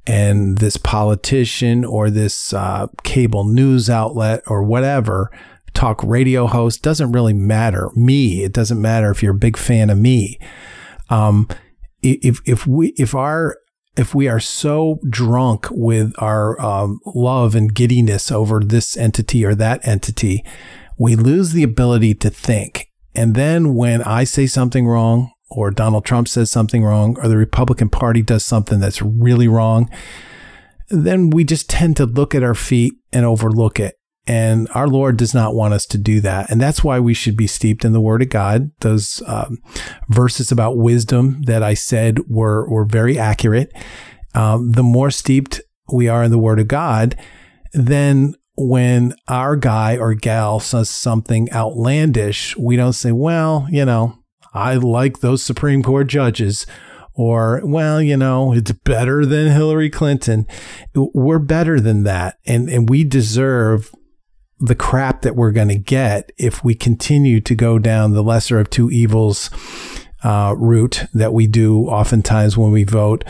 [0.07, 5.29] and this politician or this uh, cable news outlet or whatever
[5.73, 7.89] talk radio host doesn't really matter.
[7.95, 10.39] Me, it doesn't matter if you're a big fan of me.
[11.09, 11.47] Um,
[12.01, 13.57] if if we if our
[13.95, 19.55] if we are so drunk with our um, love and giddiness over this entity or
[19.55, 20.43] that entity,
[20.97, 22.87] we lose the ability to think.
[23.15, 27.37] And then when I say something wrong, or Donald Trump says something wrong, or the
[27.37, 29.89] Republican Party does something that's really wrong,
[30.89, 33.95] then we just tend to look at our feet and overlook it.
[34.25, 36.51] And our Lord does not want us to do that.
[36.51, 38.71] And that's why we should be steeped in the Word of God.
[38.81, 39.59] Those um,
[40.09, 43.71] verses about wisdom that I said were, were very accurate.
[44.35, 47.15] Um, the more steeped we are in the Word of God,
[47.71, 54.17] then when our guy or gal says something outlandish, we don't say, well, you know,
[54.57, 56.65] I like those Supreme Court judges
[57.13, 60.45] or, well, you know, it's better than Hillary Clinton.
[60.93, 62.37] We're better than that.
[62.45, 63.91] And, and we deserve
[64.59, 68.59] the crap that we're going to get if we continue to go down the lesser
[68.59, 69.49] of two evils
[70.23, 73.23] uh, route that we do oftentimes when we vote,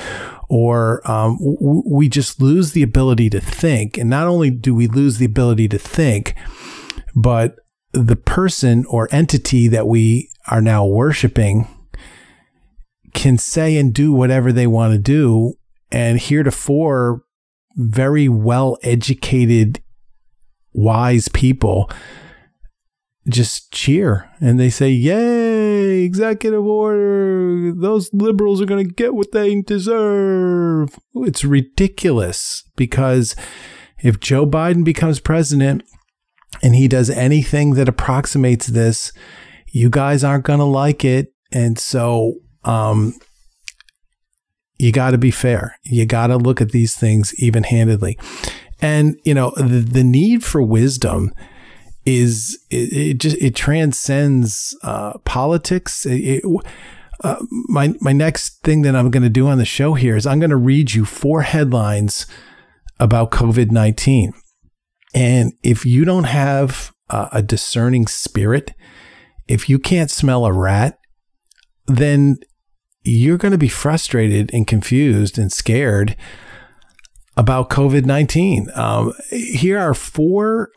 [0.50, 3.98] or um, w- we just lose the ability to think.
[3.98, 6.36] And not only do we lose the ability to think,
[7.14, 7.58] but
[7.94, 11.68] the person or entity that we are now worshiping
[13.14, 15.54] can say and do whatever they want to do.
[15.92, 17.24] And heretofore,
[17.76, 19.82] very well educated,
[20.74, 21.90] wise people
[23.28, 27.74] just cheer and they say, Yay, executive order.
[27.74, 30.98] Those liberals are going to get what they deserve.
[31.16, 33.36] It's ridiculous because
[34.00, 35.84] if Joe Biden becomes president
[36.62, 39.12] and he does anything that approximates this,
[39.68, 41.34] you guys aren't going to like it.
[41.52, 43.14] And so, um,
[44.78, 45.78] you got to be fair.
[45.84, 48.18] You got to look at these things even handedly.
[48.80, 51.34] And, you know, the, the need for wisdom
[52.06, 56.06] is, it, it just, it transcends uh, politics.
[56.06, 56.44] It, it,
[57.24, 60.28] uh, my, my next thing that I'm going to do on the show here is
[60.28, 62.28] I'm going to read you four headlines
[63.00, 64.34] about COVID 19.
[65.18, 68.76] And if you don't have a discerning spirit,
[69.48, 71.00] if you can't smell a rat,
[71.88, 72.38] then
[73.02, 76.16] you're going to be frustrated and confused and scared
[77.36, 78.68] about COVID 19.
[78.76, 80.70] Um, here are four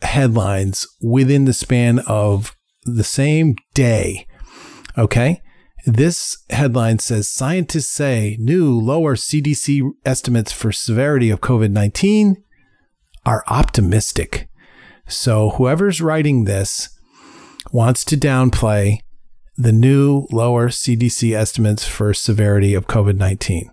[0.00, 4.26] headlines within the span of the same day.
[4.96, 5.42] Okay.
[5.84, 12.42] This headline says scientists say new lower CDC estimates for severity of COVID 19
[13.26, 14.48] are optimistic.
[15.06, 16.88] So whoever's writing this
[17.72, 18.98] wants to downplay
[19.56, 23.70] the new lower CDC estimates for severity of COVID 19.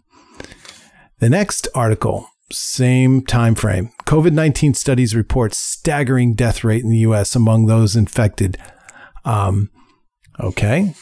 [1.19, 3.91] The next article, same time frame.
[4.05, 8.57] COVID-19 studies report staggering death rate in the US among those infected.
[9.23, 9.69] Um,
[10.39, 10.95] okay.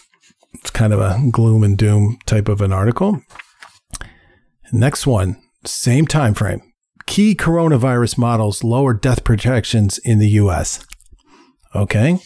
[0.56, 3.22] It's kind of a gloom and doom type of an article.
[4.72, 6.62] Next one, same time frame.
[7.10, 10.86] Key coronavirus models lower death projections in the US.
[11.74, 12.20] Okay.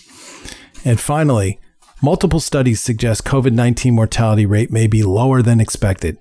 [0.83, 1.57] And finally,
[2.01, 6.17] multiple studies suggest COVID 19 mortality rate may be lower than expected.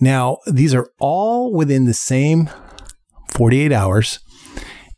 [0.00, 2.50] Now, these are all within the same
[3.30, 4.18] 48 hours.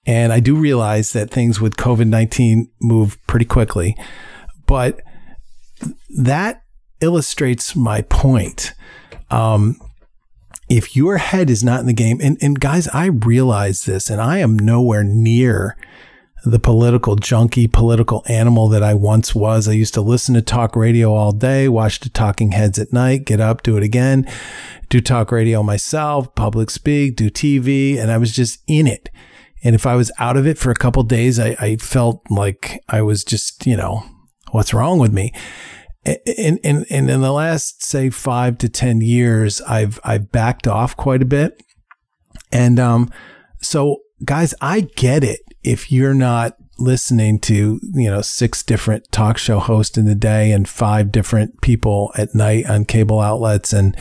[0.06, 3.96] And I do realize that things with COVID 19 move pretty quickly.
[4.64, 5.02] But
[6.16, 6.62] that
[7.02, 8.72] illustrates my point.
[9.30, 9.78] Um,
[10.68, 14.20] if your head is not in the game, and, and guys, I realize this, and
[14.20, 15.76] I am nowhere near
[16.44, 19.66] the political junkie, political animal that I once was.
[19.68, 23.24] I used to listen to talk radio all day, watch the talking heads at night,
[23.24, 24.26] get up, do it again,
[24.88, 29.10] do talk radio myself, public speak, do TV, and I was just in it.
[29.64, 32.82] And if I was out of it for a couple days, I, I felt like
[32.88, 34.04] I was just, you know,
[34.52, 35.32] what's wrong with me?
[36.38, 40.96] And, and, and in the last, say, five to 10 years, I've, I've backed off
[40.96, 41.62] quite a bit.
[42.50, 43.10] And, um,
[43.60, 49.36] so guys, I get it if you're not listening to, you know, six different talk
[49.36, 53.96] show hosts in the day and five different people at night on cable outlets and,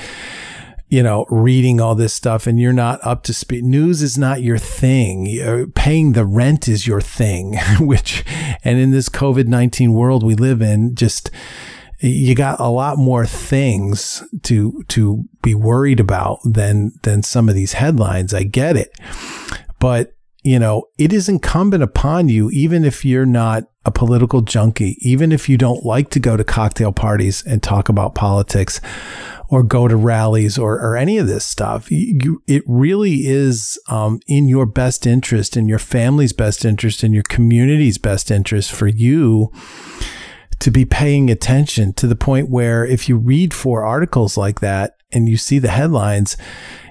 [0.87, 3.63] you know, reading all this stuff and you're not up to speed.
[3.63, 5.25] News is not your thing.
[5.25, 8.23] You're paying the rent is your thing, which,
[8.63, 11.31] and in this COVID 19 world we live in, just,
[11.99, 17.55] you got a lot more things to to be worried about than than some of
[17.55, 18.33] these headlines.
[18.33, 18.91] I get it.
[19.79, 24.97] But you know, it is incumbent upon you, even if you're not a political junkie,
[25.01, 28.79] even if you don't like to go to cocktail parties and talk about politics
[29.49, 34.19] or go to rallies or, or any of this stuff, you, it really is um,
[34.27, 38.87] in your best interest, in your family's best interest, in your community's best interest for
[38.87, 39.51] you
[40.59, 44.97] to be paying attention to the point where if you read four articles like that
[45.11, 46.35] and you see the headlines,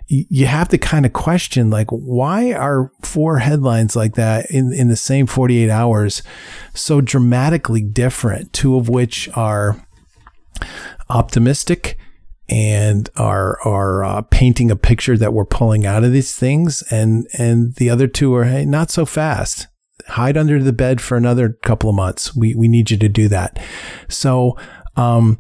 [0.09, 4.87] you have to kind of question like why are four headlines like that in in
[4.87, 6.23] the same 48 hours
[6.75, 8.53] so dramatically different?
[8.53, 9.85] Two of which are
[11.09, 11.99] optimistic
[12.49, 17.27] and are are uh, painting a picture that we're pulling out of these things and
[17.37, 19.67] and the other two are hey not so fast
[20.09, 23.29] hide under the bed for another couple of months we we need you to do
[23.29, 23.59] that
[24.09, 24.57] so
[24.97, 25.39] um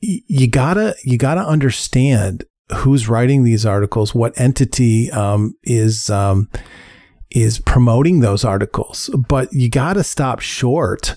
[0.00, 2.44] you gotta you gotta understand
[2.74, 6.48] who's writing these articles, what entity um, is um,
[7.30, 9.10] is promoting those articles.
[9.28, 11.16] But you got to stop short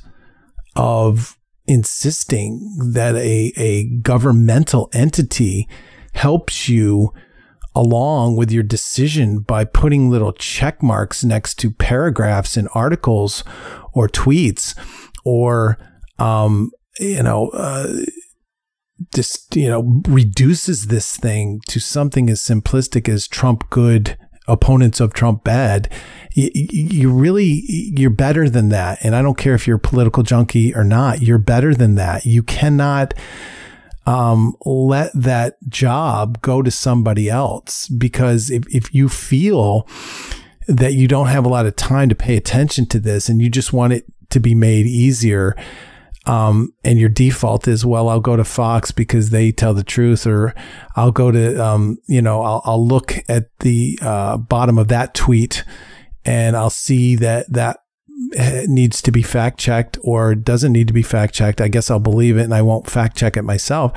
[0.75, 5.67] of insisting that a a governmental entity
[6.13, 7.13] helps you
[7.80, 13.41] along with your decision by putting little check marks next to paragraphs in articles
[13.93, 14.77] or tweets
[15.23, 15.77] or
[16.17, 17.88] um, you know uh,
[19.15, 25.13] just you know reduces this thing to something as simplistic as Trump good opponents of
[25.13, 25.89] Trump bad.
[26.34, 28.97] You, you really you're better than that.
[29.03, 32.25] And I don't care if you're a political junkie or not you're better than that.
[32.25, 33.13] You cannot
[34.10, 37.88] um, let that job go to somebody else.
[37.89, 39.88] Because if, if you feel
[40.68, 43.49] that you don't have a lot of time to pay attention to this and you
[43.49, 45.55] just want it to be made easier
[46.26, 50.26] um, and your default is, well, I'll go to Fox because they tell the truth,
[50.26, 50.55] or
[50.95, 55.14] I'll go to, um, you know, I'll, I'll look at the uh, bottom of that
[55.14, 55.64] tweet
[56.26, 57.82] and I'll see that that
[58.67, 61.61] needs to be fact checked or doesn't need to be fact checked.
[61.61, 63.91] I guess I'll believe it and I won't fact check it myself.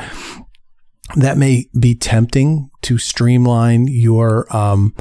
[1.16, 4.94] That may be tempting to streamline your um,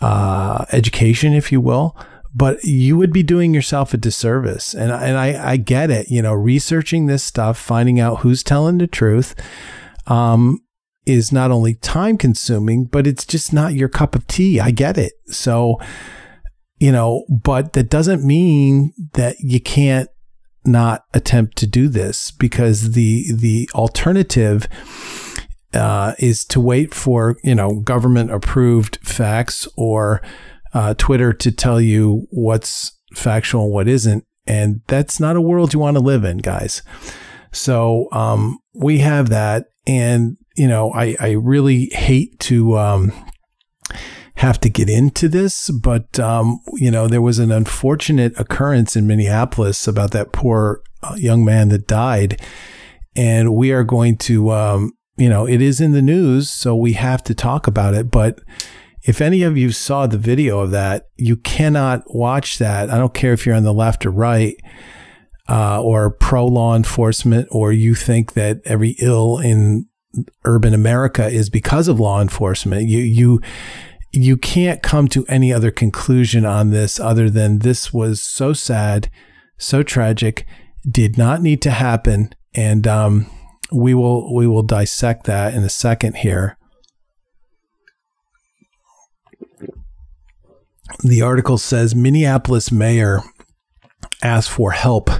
[0.00, 1.96] uh, education, if you will
[2.36, 4.74] but you would be doing yourself a disservice.
[4.74, 8.76] And, and I, I get it, you know, researching this stuff, finding out who's telling
[8.76, 9.34] the truth.
[10.06, 10.60] Um,
[11.06, 14.58] is not only time consuming, but it's just not your cup of tea.
[14.60, 15.12] I get it.
[15.26, 15.80] So,
[16.78, 20.10] you know, but that doesn't mean that you can't
[20.64, 24.66] not attempt to do this because the the alternative
[25.74, 30.20] uh, is to wait for you know government approved facts or
[30.74, 35.72] uh, Twitter to tell you what's factual and what isn't, and that's not a world
[35.72, 36.82] you want to live in, guys.
[37.52, 42.76] So um, we have that, and you know I I really hate to.
[42.76, 43.12] Um,
[44.36, 49.06] have to get into this, but um, you know there was an unfortunate occurrence in
[49.06, 52.40] Minneapolis about that poor uh, young man that died,
[53.14, 56.92] and we are going to um, you know, it is in the news, so we
[56.92, 58.10] have to talk about it.
[58.10, 58.40] But
[59.02, 62.90] if any of you saw the video of that, you cannot watch that.
[62.90, 64.56] I don't care if you're on the left or right,
[65.48, 69.86] uh, or pro law enforcement, or you think that every ill in
[70.44, 72.88] urban America is because of law enforcement.
[72.88, 73.40] You you
[74.16, 79.10] you can't come to any other conclusion on this other than this was so sad,
[79.58, 80.46] so tragic,
[80.88, 83.26] did not need to happen, and um,
[83.72, 86.56] we will we will dissect that in a second here.
[91.02, 93.20] The article says Minneapolis mayor
[94.22, 95.10] asked for help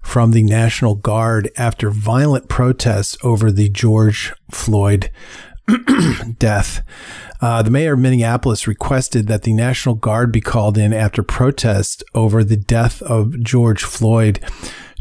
[0.00, 5.10] from the National Guard after violent protests over the George Floyd
[6.38, 6.82] death.
[7.42, 12.04] Uh, the mayor of Minneapolis requested that the National Guard be called in after protests
[12.14, 14.38] over the death of George Floyd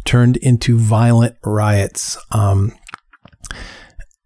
[0.06, 2.18] turned into violent riots.
[2.32, 2.74] Um,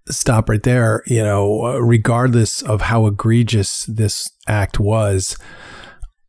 [0.07, 1.03] stop right there.
[1.05, 5.37] You know, regardless of how egregious this act was,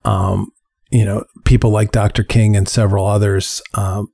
[0.05, 0.51] um,
[0.91, 2.25] you know, people like Dr.
[2.25, 4.09] King and several others, um,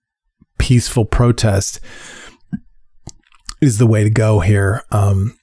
[0.58, 1.80] peaceful protest
[3.62, 4.82] is the way to go here.
[4.90, 5.38] Um,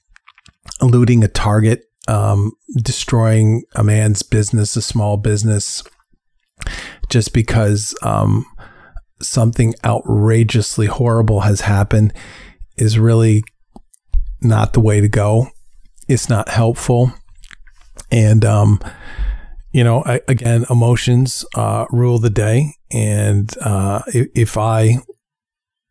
[0.80, 5.84] eluding a target, um, destroying a man's business, a small business,
[7.08, 8.44] just because um,
[9.22, 12.12] something outrageously horrible has happened
[12.76, 13.44] is really
[14.40, 15.48] not the way to go.
[16.08, 17.12] It's not helpful.
[18.10, 18.80] And, um,
[19.70, 22.74] you know, I, again, emotions uh, rule the day.
[22.90, 24.96] And uh, if, if I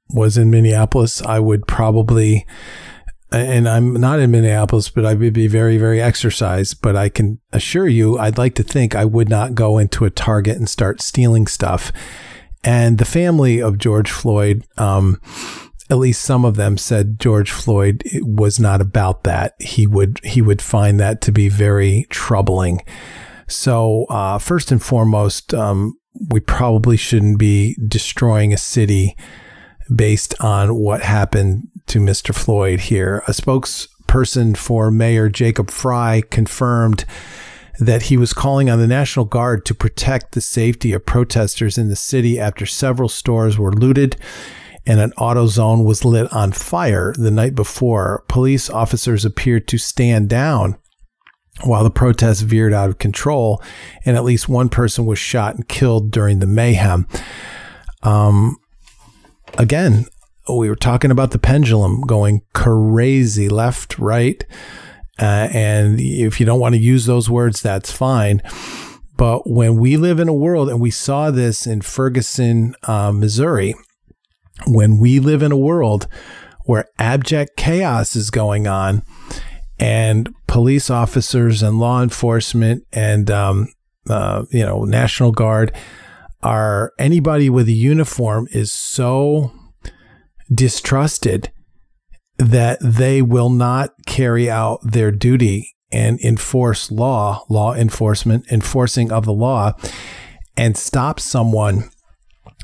[0.09, 2.45] was in Minneapolis, I would probably,
[3.31, 6.81] and I'm not in Minneapolis, but I would be very, very exercised.
[6.81, 10.09] But I can assure you, I'd like to think I would not go into a
[10.09, 11.91] Target and start stealing stuff.
[12.63, 15.21] And the family of George Floyd, um,
[15.89, 19.55] at least some of them said George Floyd was not about that.
[19.59, 22.81] He would he would find that to be very troubling.
[23.47, 25.97] So uh, first and foremost, um,
[26.29, 29.15] we probably shouldn't be destroying a city
[29.93, 32.33] based on what happened to Mr.
[32.33, 33.23] Floyd here.
[33.27, 37.05] A spokesperson for Mayor Jacob Frey confirmed
[37.79, 41.87] that he was calling on the National Guard to protect the safety of protesters in
[41.87, 44.17] the city after several stores were looted
[44.85, 48.23] and an AutoZone was lit on fire the night before.
[48.27, 50.77] Police officers appeared to stand down
[51.63, 53.61] while the protests veered out of control,
[54.05, 57.07] and at least one person was shot and killed during the mayhem.
[58.01, 58.57] Um,
[59.57, 60.05] again,
[60.47, 64.43] we were talking about the pendulum going crazy left, right.
[65.19, 68.41] Uh, and if you don't want to use those words, that's fine.
[69.17, 73.75] But when we live in a world, and we saw this in Ferguson, uh, Missouri,
[74.65, 76.07] when we live in a world
[76.65, 79.03] where abject chaos is going on
[79.79, 83.67] and police officers and law enforcement and um,
[84.09, 85.73] uh, you know national guard
[86.41, 89.51] are anybody with a uniform is so
[90.53, 91.51] distrusted
[92.37, 99.25] that they will not carry out their duty and enforce law law enforcement enforcing of
[99.25, 99.73] the law
[100.55, 101.89] and stop someone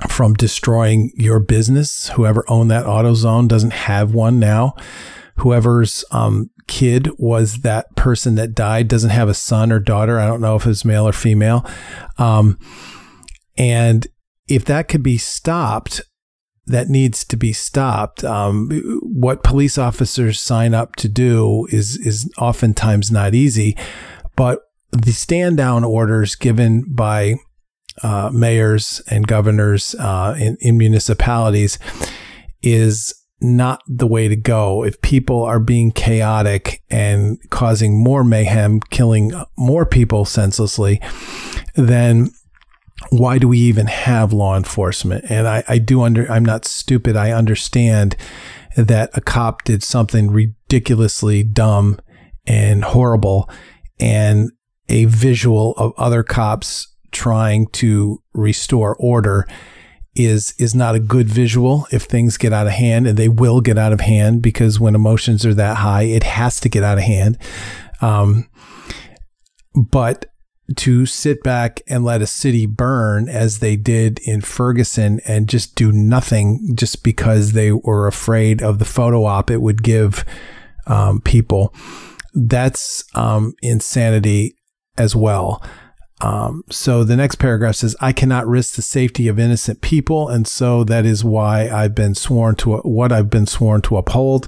[0.09, 2.09] from destroying your business.
[2.09, 4.75] Whoever owned that AutoZone doesn't have one now.
[5.37, 10.19] Whoever's um, kid was that person that died doesn't have a son or daughter.
[10.19, 11.65] I don't know if it's male or female.
[12.17, 12.59] Um,
[13.57, 14.07] and
[14.47, 16.01] if that could be stopped,
[16.67, 18.23] that needs to be stopped.
[18.23, 18.69] Um,
[19.01, 23.77] what police officers sign up to do is is oftentimes not easy,
[24.35, 27.35] but the stand down orders given by
[28.03, 31.79] uh, mayors and governors uh, in, in municipalities
[32.61, 34.83] is not the way to go.
[34.83, 40.99] If people are being chaotic and causing more mayhem, killing more people senselessly,
[41.75, 42.31] then
[43.09, 45.25] why do we even have law enforcement?
[45.29, 47.15] And I, I do under, I'm not stupid.
[47.15, 48.15] I understand
[48.75, 51.99] that a cop did something ridiculously dumb
[52.45, 53.49] and horrible
[53.99, 54.51] and
[54.89, 59.47] a visual of other cops trying to restore order
[60.15, 63.61] is is not a good visual if things get out of hand and they will
[63.61, 66.97] get out of hand because when emotions are that high it has to get out
[66.97, 67.37] of hand
[68.01, 68.47] um,
[69.73, 70.25] but
[70.75, 75.75] to sit back and let a city burn as they did in Ferguson and just
[75.75, 80.25] do nothing just because they were afraid of the photo op it would give
[80.87, 81.73] um, people.
[82.33, 84.55] That's um, insanity
[84.97, 85.63] as well.
[86.21, 90.29] Um, so the next paragraph says, I cannot risk the safety of innocent people.
[90.29, 94.47] And so that is why I've been sworn to what I've been sworn to uphold.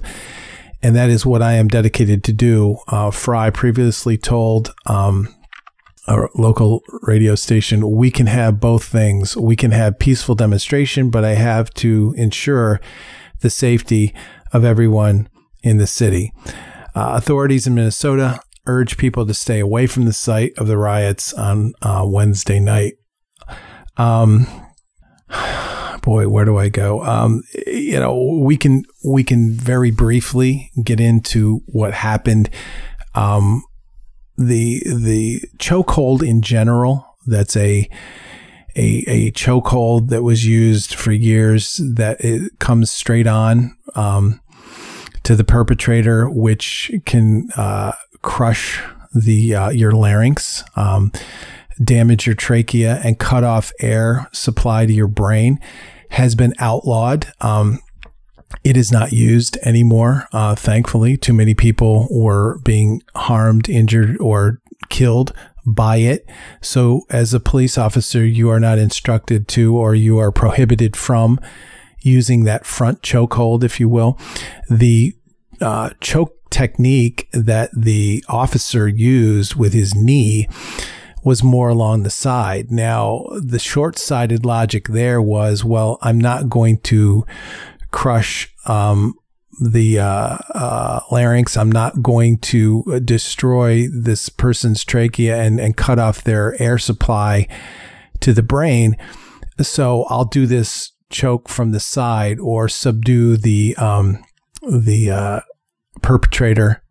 [0.82, 2.78] And that is what I am dedicated to do.
[2.88, 5.34] Uh, Frey previously told um,
[6.08, 9.36] a local radio station, we can have both things.
[9.36, 12.80] We can have peaceful demonstration, but I have to ensure
[13.40, 14.14] the safety
[14.52, 15.28] of everyone
[15.62, 16.32] in the city.
[16.94, 21.32] Uh, authorities in Minnesota urge people to stay away from the site of the riots
[21.34, 22.94] on uh, Wednesday night.
[23.96, 24.46] Um,
[26.02, 27.02] boy, where do I go?
[27.04, 32.50] Um, you know, we can we can very briefly get into what happened.
[33.14, 33.62] Um,
[34.38, 37.16] the the chokehold in general.
[37.26, 37.90] That's a
[38.76, 41.80] a, a chokehold that was used for years.
[41.84, 44.40] That it comes straight on um,
[45.24, 48.80] to the perpetrator, which can uh, crush
[49.14, 51.10] the uh, your larynx, um,
[51.82, 55.58] damage your trachea, and cut off air supply to your brain.
[56.10, 57.30] Has been outlawed.
[57.42, 57.80] Um,
[58.64, 60.28] it is not used anymore.
[60.32, 65.32] Uh, thankfully, too many people were being harmed, injured, or killed
[65.66, 66.26] by it.
[66.60, 71.38] So, as a police officer, you are not instructed to, or you are prohibited from
[72.00, 74.18] using that front chokehold, if you will.
[74.70, 75.14] The
[75.60, 80.48] uh, choke technique that the officer used with his knee
[81.24, 82.70] was more along the side.
[82.70, 87.26] Now, the short sighted logic there was, well, I'm not going to
[87.90, 89.14] crush um,
[89.60, 91.56] the uh, uh, larynx.
[91.56, 97.48] I'm not going to destroy this person's trachea and, and cut off their air supply
[98.20, 98.96] to the brain.
[99.60, 104.22] So I'll do this choke from the side or subdue the um,
[104.62, 105.40] the uh,
[106.02, 106.82] perpetrator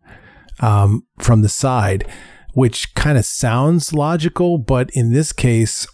[0.60, 2.06] um, from the side,
[2.54, 5.86] which kind of sounds logical, but in this case,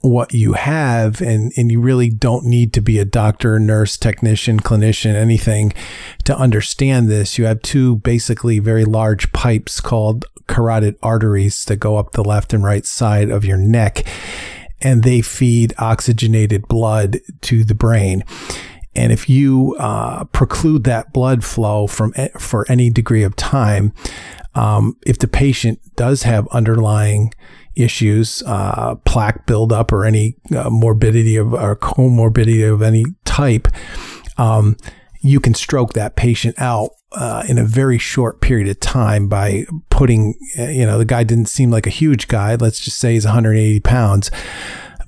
[0.00, 4.58] what you have and and you really don't need to be a doctor nurse technician
[4.58, 5.72] clinician anything
[6.24, 7.38] to understand this.
[7.38, 12.52] You have two basically very large pipes called carotid arteries that go up the left
[12.52, 14.04] and right side of your neck
[14.80, 18.24] and they feed oxygenated blood to the brain.
[18.94, 23.92] And if you uh, preclude that blood flow from for any degree of time
[24.54, 27.32] um, if the patient does have underlying
[27.74, 33.68] issues, uh, plaque buildup, or any uh, morbidity of or comorbidity of any type,
[34.38, 34.76] um,
[35.20, 39.66] you can stroke that patient out uh, in a very short period of time by
[39.90, 42.54] putting, uh, you know, the guy didn't seem like a huge guy.
[42.54, 44.30] Let's just say he's 180 pounds.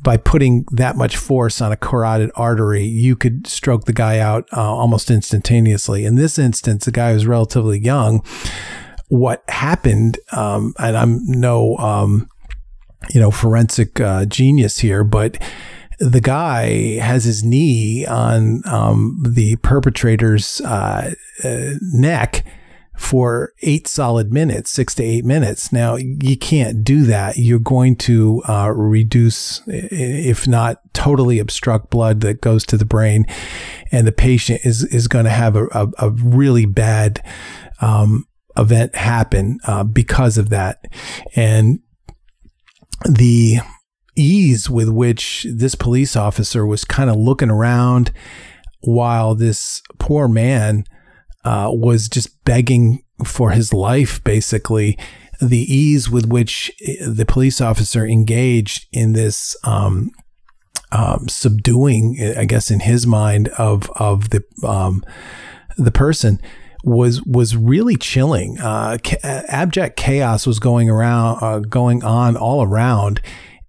[0.03, 4.47] By putting that much force on a carotid artery, you could stroke the guy out
[4.55, 6.05] uh, almost instantaneously.
[6.05, 8.23] In this instance, the guy was relatively young.
[9.09, 12.29] What happened, um, and I'm no um,
[13.11, 15.39] you know, forensic uh, genius here, but
[15.99, 22.45] the guy has his knee on um, the perpetrator's uh, uh, neck
[22.97, 25.73] for eight solid minutes, six to eight minutes.
[25.73, 27.37] Now, you can't do that.
[27.37, 33.27] You're going to uh, reduce, if not totally obstruct blood that goes to the brain,
[33.91, 37.25] and the patient is, is going to have a, a, a really bad
[37.81, 38.27] um,
[38.57, 40.85] event happen uh, because of that.
[41.35, 41.81] And
[43.09, 43.59] the
[44.17, 48.13] ease with which this police officer was kind of looking around
[48.81, 50.85] while this poor man
[51.45, 54.99] uh, was just begging for his life, basically.
[55.41, 60.11] The ease with which uh, the police officer engaged in this um,
[60.93, 65.05] um, subduing, I guess, in his mind, of of the um,
[65.77, 66.41] the person
[66.85, 68.59] was was really chilling.
[68.61, 73.21] Uh, abject chaos was going around, uh, going on all around,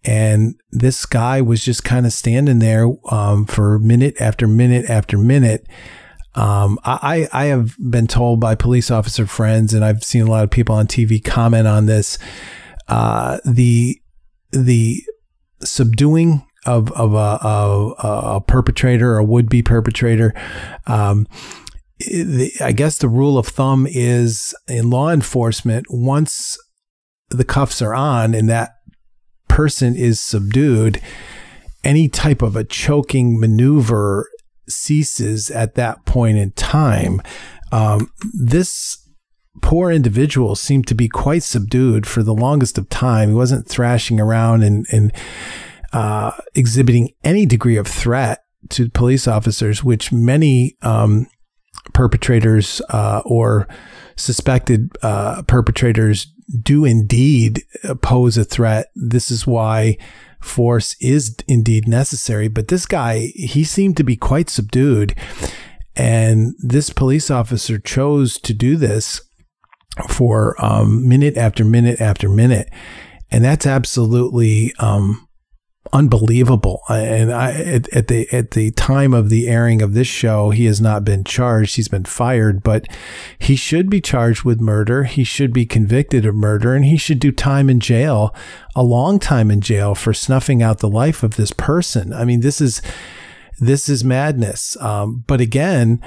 [0.03, 5.17] and this guy was just kind of standing there um, for minute after minute after
[5.17, 5.65] minute.
[6.35, 10.43] Um, I, I have been told by police officer friends, and I've seen a lot
[10.43, 12.17] of people on TV comment on this.
[12.89, 13.99] Uh, the
[14.51, 15.01] the
[15.61, 20.33] subduing of of a, a, a perpetrator, a would be perpetrator,
[20.87, 21.25] um,
[22.61, 26.57] I guess the rule of thumb is in law enforcement, once
[27.29, 28.71] the cuffs are on and that
[29.47, 31.01] person is subdued,
[31.83, 34.29] any type of a choking maneuver
[34.67, 37.21] ceases at that point in time.
[37.71, 38.97] Um, this
[39.61, 43.29] poor individual seemed to be quite subdued for the longest of time.
[43.29, 45.13] He wasn't thrashing around and, and
[45.93, 48.39] uh, exhibiting any degree of threat
[48.71, 51.27] to police officers, which many um,
[51.93, 53.67] perpetrators uh, or
[54.15, 56.27] suspected uh, perpetrators
[56.61, 57.63] do indeed
[58.01, 58.91] pose a threat.
[58.95, 59.97] This is why
[60.41, 62.47] force is indeed necessary.
[62.47, 65.15] But this guy, he seemed to be quite subdued.
[65.95, 69.21] And this police officer chose to do this
[70.09, 72.69] for um, minute after minute after minute.
[73.31, 75.24] And that's absolutely um,
[75.93, 76.81] unbelievable.
[76.89, 80.65] And I, at, at, the at the time of the airing of this show, he
[80.65, 81.75] has not been charged.
[81.75, 82.87] He's been fired, but
[83.37, 85.03] he should be charged with murder.
[85.03, 88.35] He should be convicted of murder, and he should do time in jail,
[88.75, 92.13] a long time in jail for snuffing out the life of this person.
[92.13, 92.81] I mean, this is
[93.59, 94.75] this is madness.
[94.81, 96.01] Um, but again,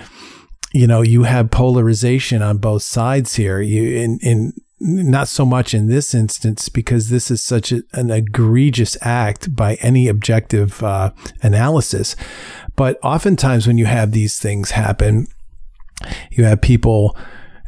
[0.72, 3.60] you know, you have polarization on both sides here.
[3.60, 8.10] You in in not so much in this instance because this is such a, an
[8.10, 11.10] egregious act by any objective uh,
[11.42, 12.14] analysis.
[12.76, 15.26] But oftentimes, when you have these things happen,
[16.30, 17.16] you have people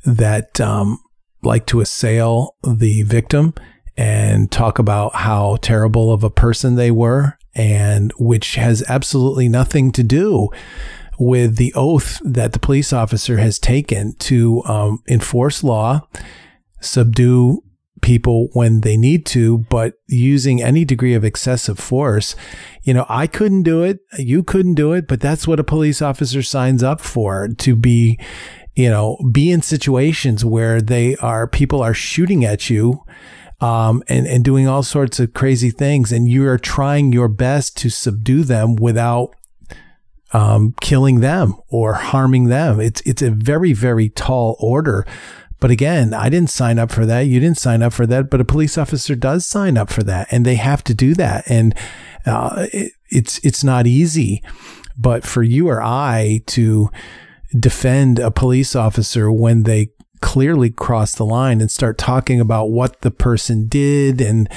[0.05, 1.01] that um,
[1.43, 3.55] like to assail the victim
[3.97, 9.91] and talk about how terrible of a person they were, and which has absolutely nothing
[9.93, 10.49] to do
[11.19, 16.07] with the oath that the police officer has taken to um, enforce law
[16.81, 17.63] subdue
[18.01, 22.35] people when they need to, but using any degree of excessive force,
[22.83, 24.01] you know, I couldn't do it.
[24.19, 28.19] You couldn't do it, but that's what a police officer signs up for to be,
[28.75, 33.05] you know, be in situations where they are, people are shooting at you.
[33.63, 36.13] Um, and, and doing all sorts of crazy things.
[36.13, 39.37] And you are trying your best to subdue them without
[40.33, 42.81] um, killing them or harming them.
[42.81, 45.07] It's, it's a very, very tall order
[45.61, 47.21] but again, I didn't sign up for that.
[47.21, 50.29] You didn't sign up for that, but a police officer does sign up for that,
[50.31, 51.45] and they have to do that.
[51.49, 51.75] And
[52.27, 54.43] uh, it, it's it's not easy,
[54.97, 56.91] but for you or I to
[57.59, 59.89] defend a police officer when they
[60.21, 64.49] clearly cross the line and start talking about what the person did and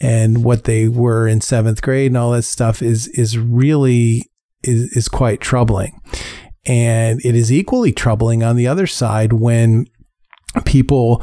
[0.00, 4.30] and what they were in seventh grade and all that stuff is is really
[4.62, 6.00] is, is quite troubling.
[6.66, 9.86] And it is equally troubling on the other side when
[10.64, 11.22] people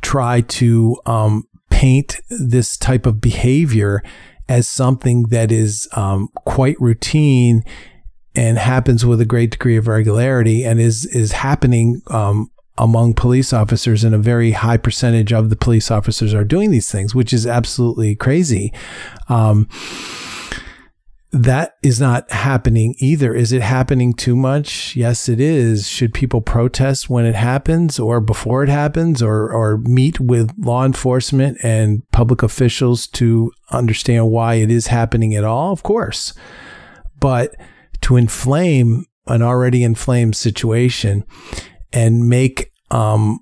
[0.00, 4.02] try to um, paint this type of behavior
[4.48, 7.64] as something that is um, quite routine
[8.34, 13.52] and happens with a great degree of regularity and is is happening um, among police
[13.52, 17.32] officers and a very high percentage of the police officers are doing these things which
[17.32, 18.72] is absolutely crazy.
[19.28, 19.68] Um,
[21.34, 23.34] that is not happening either.
[23.34, 24.94] Is it happening too much?
[24.94, 25.88] Yes, it is.
[25.88, 30.84] Should people protest when it happens or before it happens or, or meet with law
[30.84, 35.72] enforcement and public officials to understand why it is happening at all?
[35.72, 36.34] Of course.
[37.18, 37.56] But
[38.02, 41.24] to inflame an already inflamed situation
[41.92, 43.40] and make um,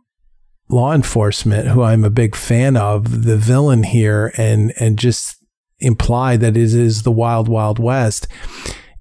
[0.71, 5.42] law enforcement, who I'm a big fan of, the villain here and, and just
[5.83, 8.27] imply that it is the wild, wild west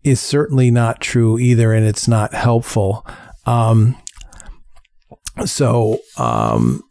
[0.03, 3.05] is certainly not true either, and it's not helpful.
[3.45, 3.97] Um,
[5.45, 6.84] so, um,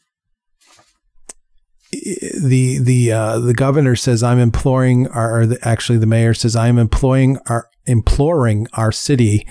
[1.93, 6.79] the the uh, the governor says I'm imploring our the, actually the mayor says I'm
[6.79, 9.47] employing our imploring our city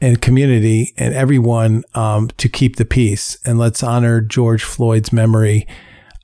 [0.00, 5.66] and community and everyone um, to keep the peace and let's honor George Floyd's memory.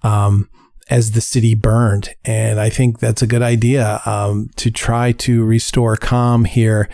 [0.02, 0.49] Um,
[0.90, 2.10] as the city burned.
[2.24, 6.88] And I think that's a good idea um, to try to restore calm here.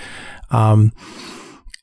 [0.51, 0.93] Um,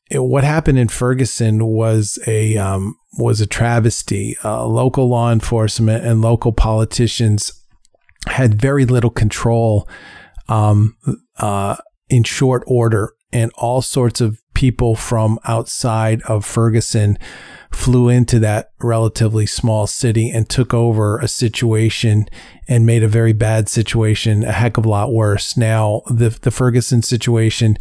[0.09, 4.37] it, what happened in Ferguson was a um, was a travesty.
[4.43, 7.51] Uh, local law enforcement and local politicians
[8.27, 9.89] had very little control
[10.47, 10.95] um,
[11.37, 11.75] uh,
[12.09, 17.19] in short order, and all sorts of people from outside of Ferguson
[17.69, 22.25] flew into that relatively small city and took over a situation
[22.69, 25.57] and made a very bad situation a heck of a lot worse.
[25.57, 27.77] Now, the, the Ferguson situation,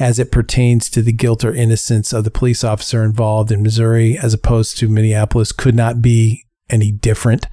[0.00, 4.18] as it pertains to the guilt or innocence of the police officer involved in Missouri,
[4.18, 7.46] as opposed to Minneapolis, could not be any different.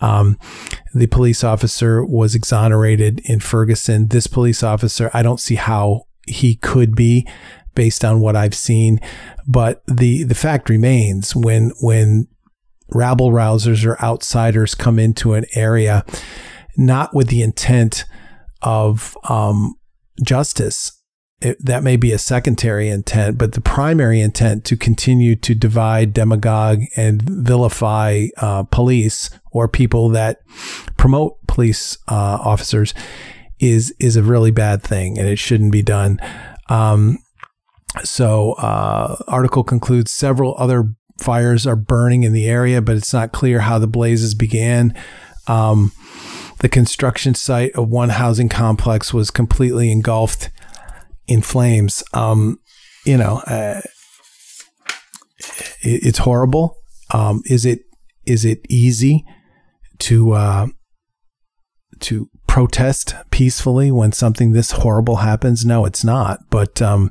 [0.00, 0.38] Um,
[0.94, 4.08] the police officer was exonerated in Ferguson.
[4.08, 7.28] This police officer, I don't see how he could be
[7.74, 9.00] based on what I've seen.
[9.46, 12.28] But the, the fact remains when, when
[12.88, 16.04] rabble rousers or outsiders come into an area,
[16.76, 18.04] not with the intent
[18.62, 19.74] of um,
[20.22, 21.00] justice.
[21.40, 26.14] It, that may be a secondary intent, but the primary intent to continue to divide,
[26.14, 30.38] demagogue, and vilify uh, police or people that
[30.96, 32.94] promote police uh, officers
[33.60, 36.18] is is a really bad thing, and it shouldn't be done.
[36.70, 37.18] Um,
[38.02, 43.32] so, uh, article concludes several other fires are burning in the area, but it's not
[43.32, 44.94] clear how the blazes began.
[45.46, 45.92] Um,
[46.60, 50.50] the construction site of one housing complex was completely engulfed
[51.26, 52.02] in flames.
[52.12, 52.58] Um,
[53.04, 53.80] you know, uh,
[55.82, 56.76] it, it's horrible.
[57.12, 57.80] Um, is it
[58.26, 59.24] is it easy
[59.98, 60.66] to uh,
[62.00, 65.64] to protest peacefully when something this horrible happens?
[65.64, 66.40] No, it's not.
[66.50, 67.10] But um,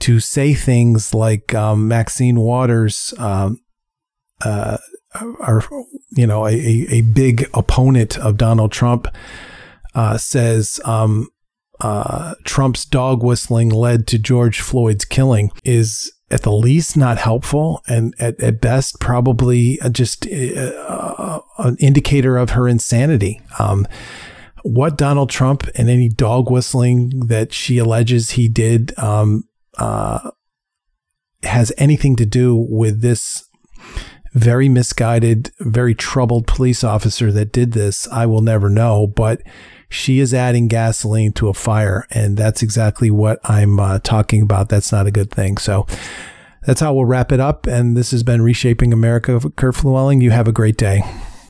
[0.00, 3.60] to say things like um, Maxine Waters um,
[4.44, 4.78] uh,
[6.10, 9.08] you know, a, a big opponent of Donald Trump,
[9.94, 11.28] uh, says um,
[11.80, 17.82] uh, Trump's dog whistling led to George Floyd's killing is at the least not helpful
[17.88, 23.40] and at, at best probably just uh, uh, an indicator of her insanity.
[23.58, 23.86] Um,
[24.62, 29.44] what Donald Trump and any dog whistling that she alleges he did um,
[29.78, 30.30] uh,
[31.42, 33.44] has anything to do with this
[34.34, 39.06] very misguided, very troubled police officer that did this, I will never know.
[39.06, 39.42] But
[39.88, 44.68] she is adding gasoline to a fire, and that's exactly what I'm uh, talking about.
[44.68, 45.56] That's not a good thing.
[45.56, 45.86] So
[46.66, 47.66] that's how we'll wrap it up.
[47.66, 49.40] And this has been Reshaping America.
[49.56, 51.02] Kurt Fluelling, you have a great day.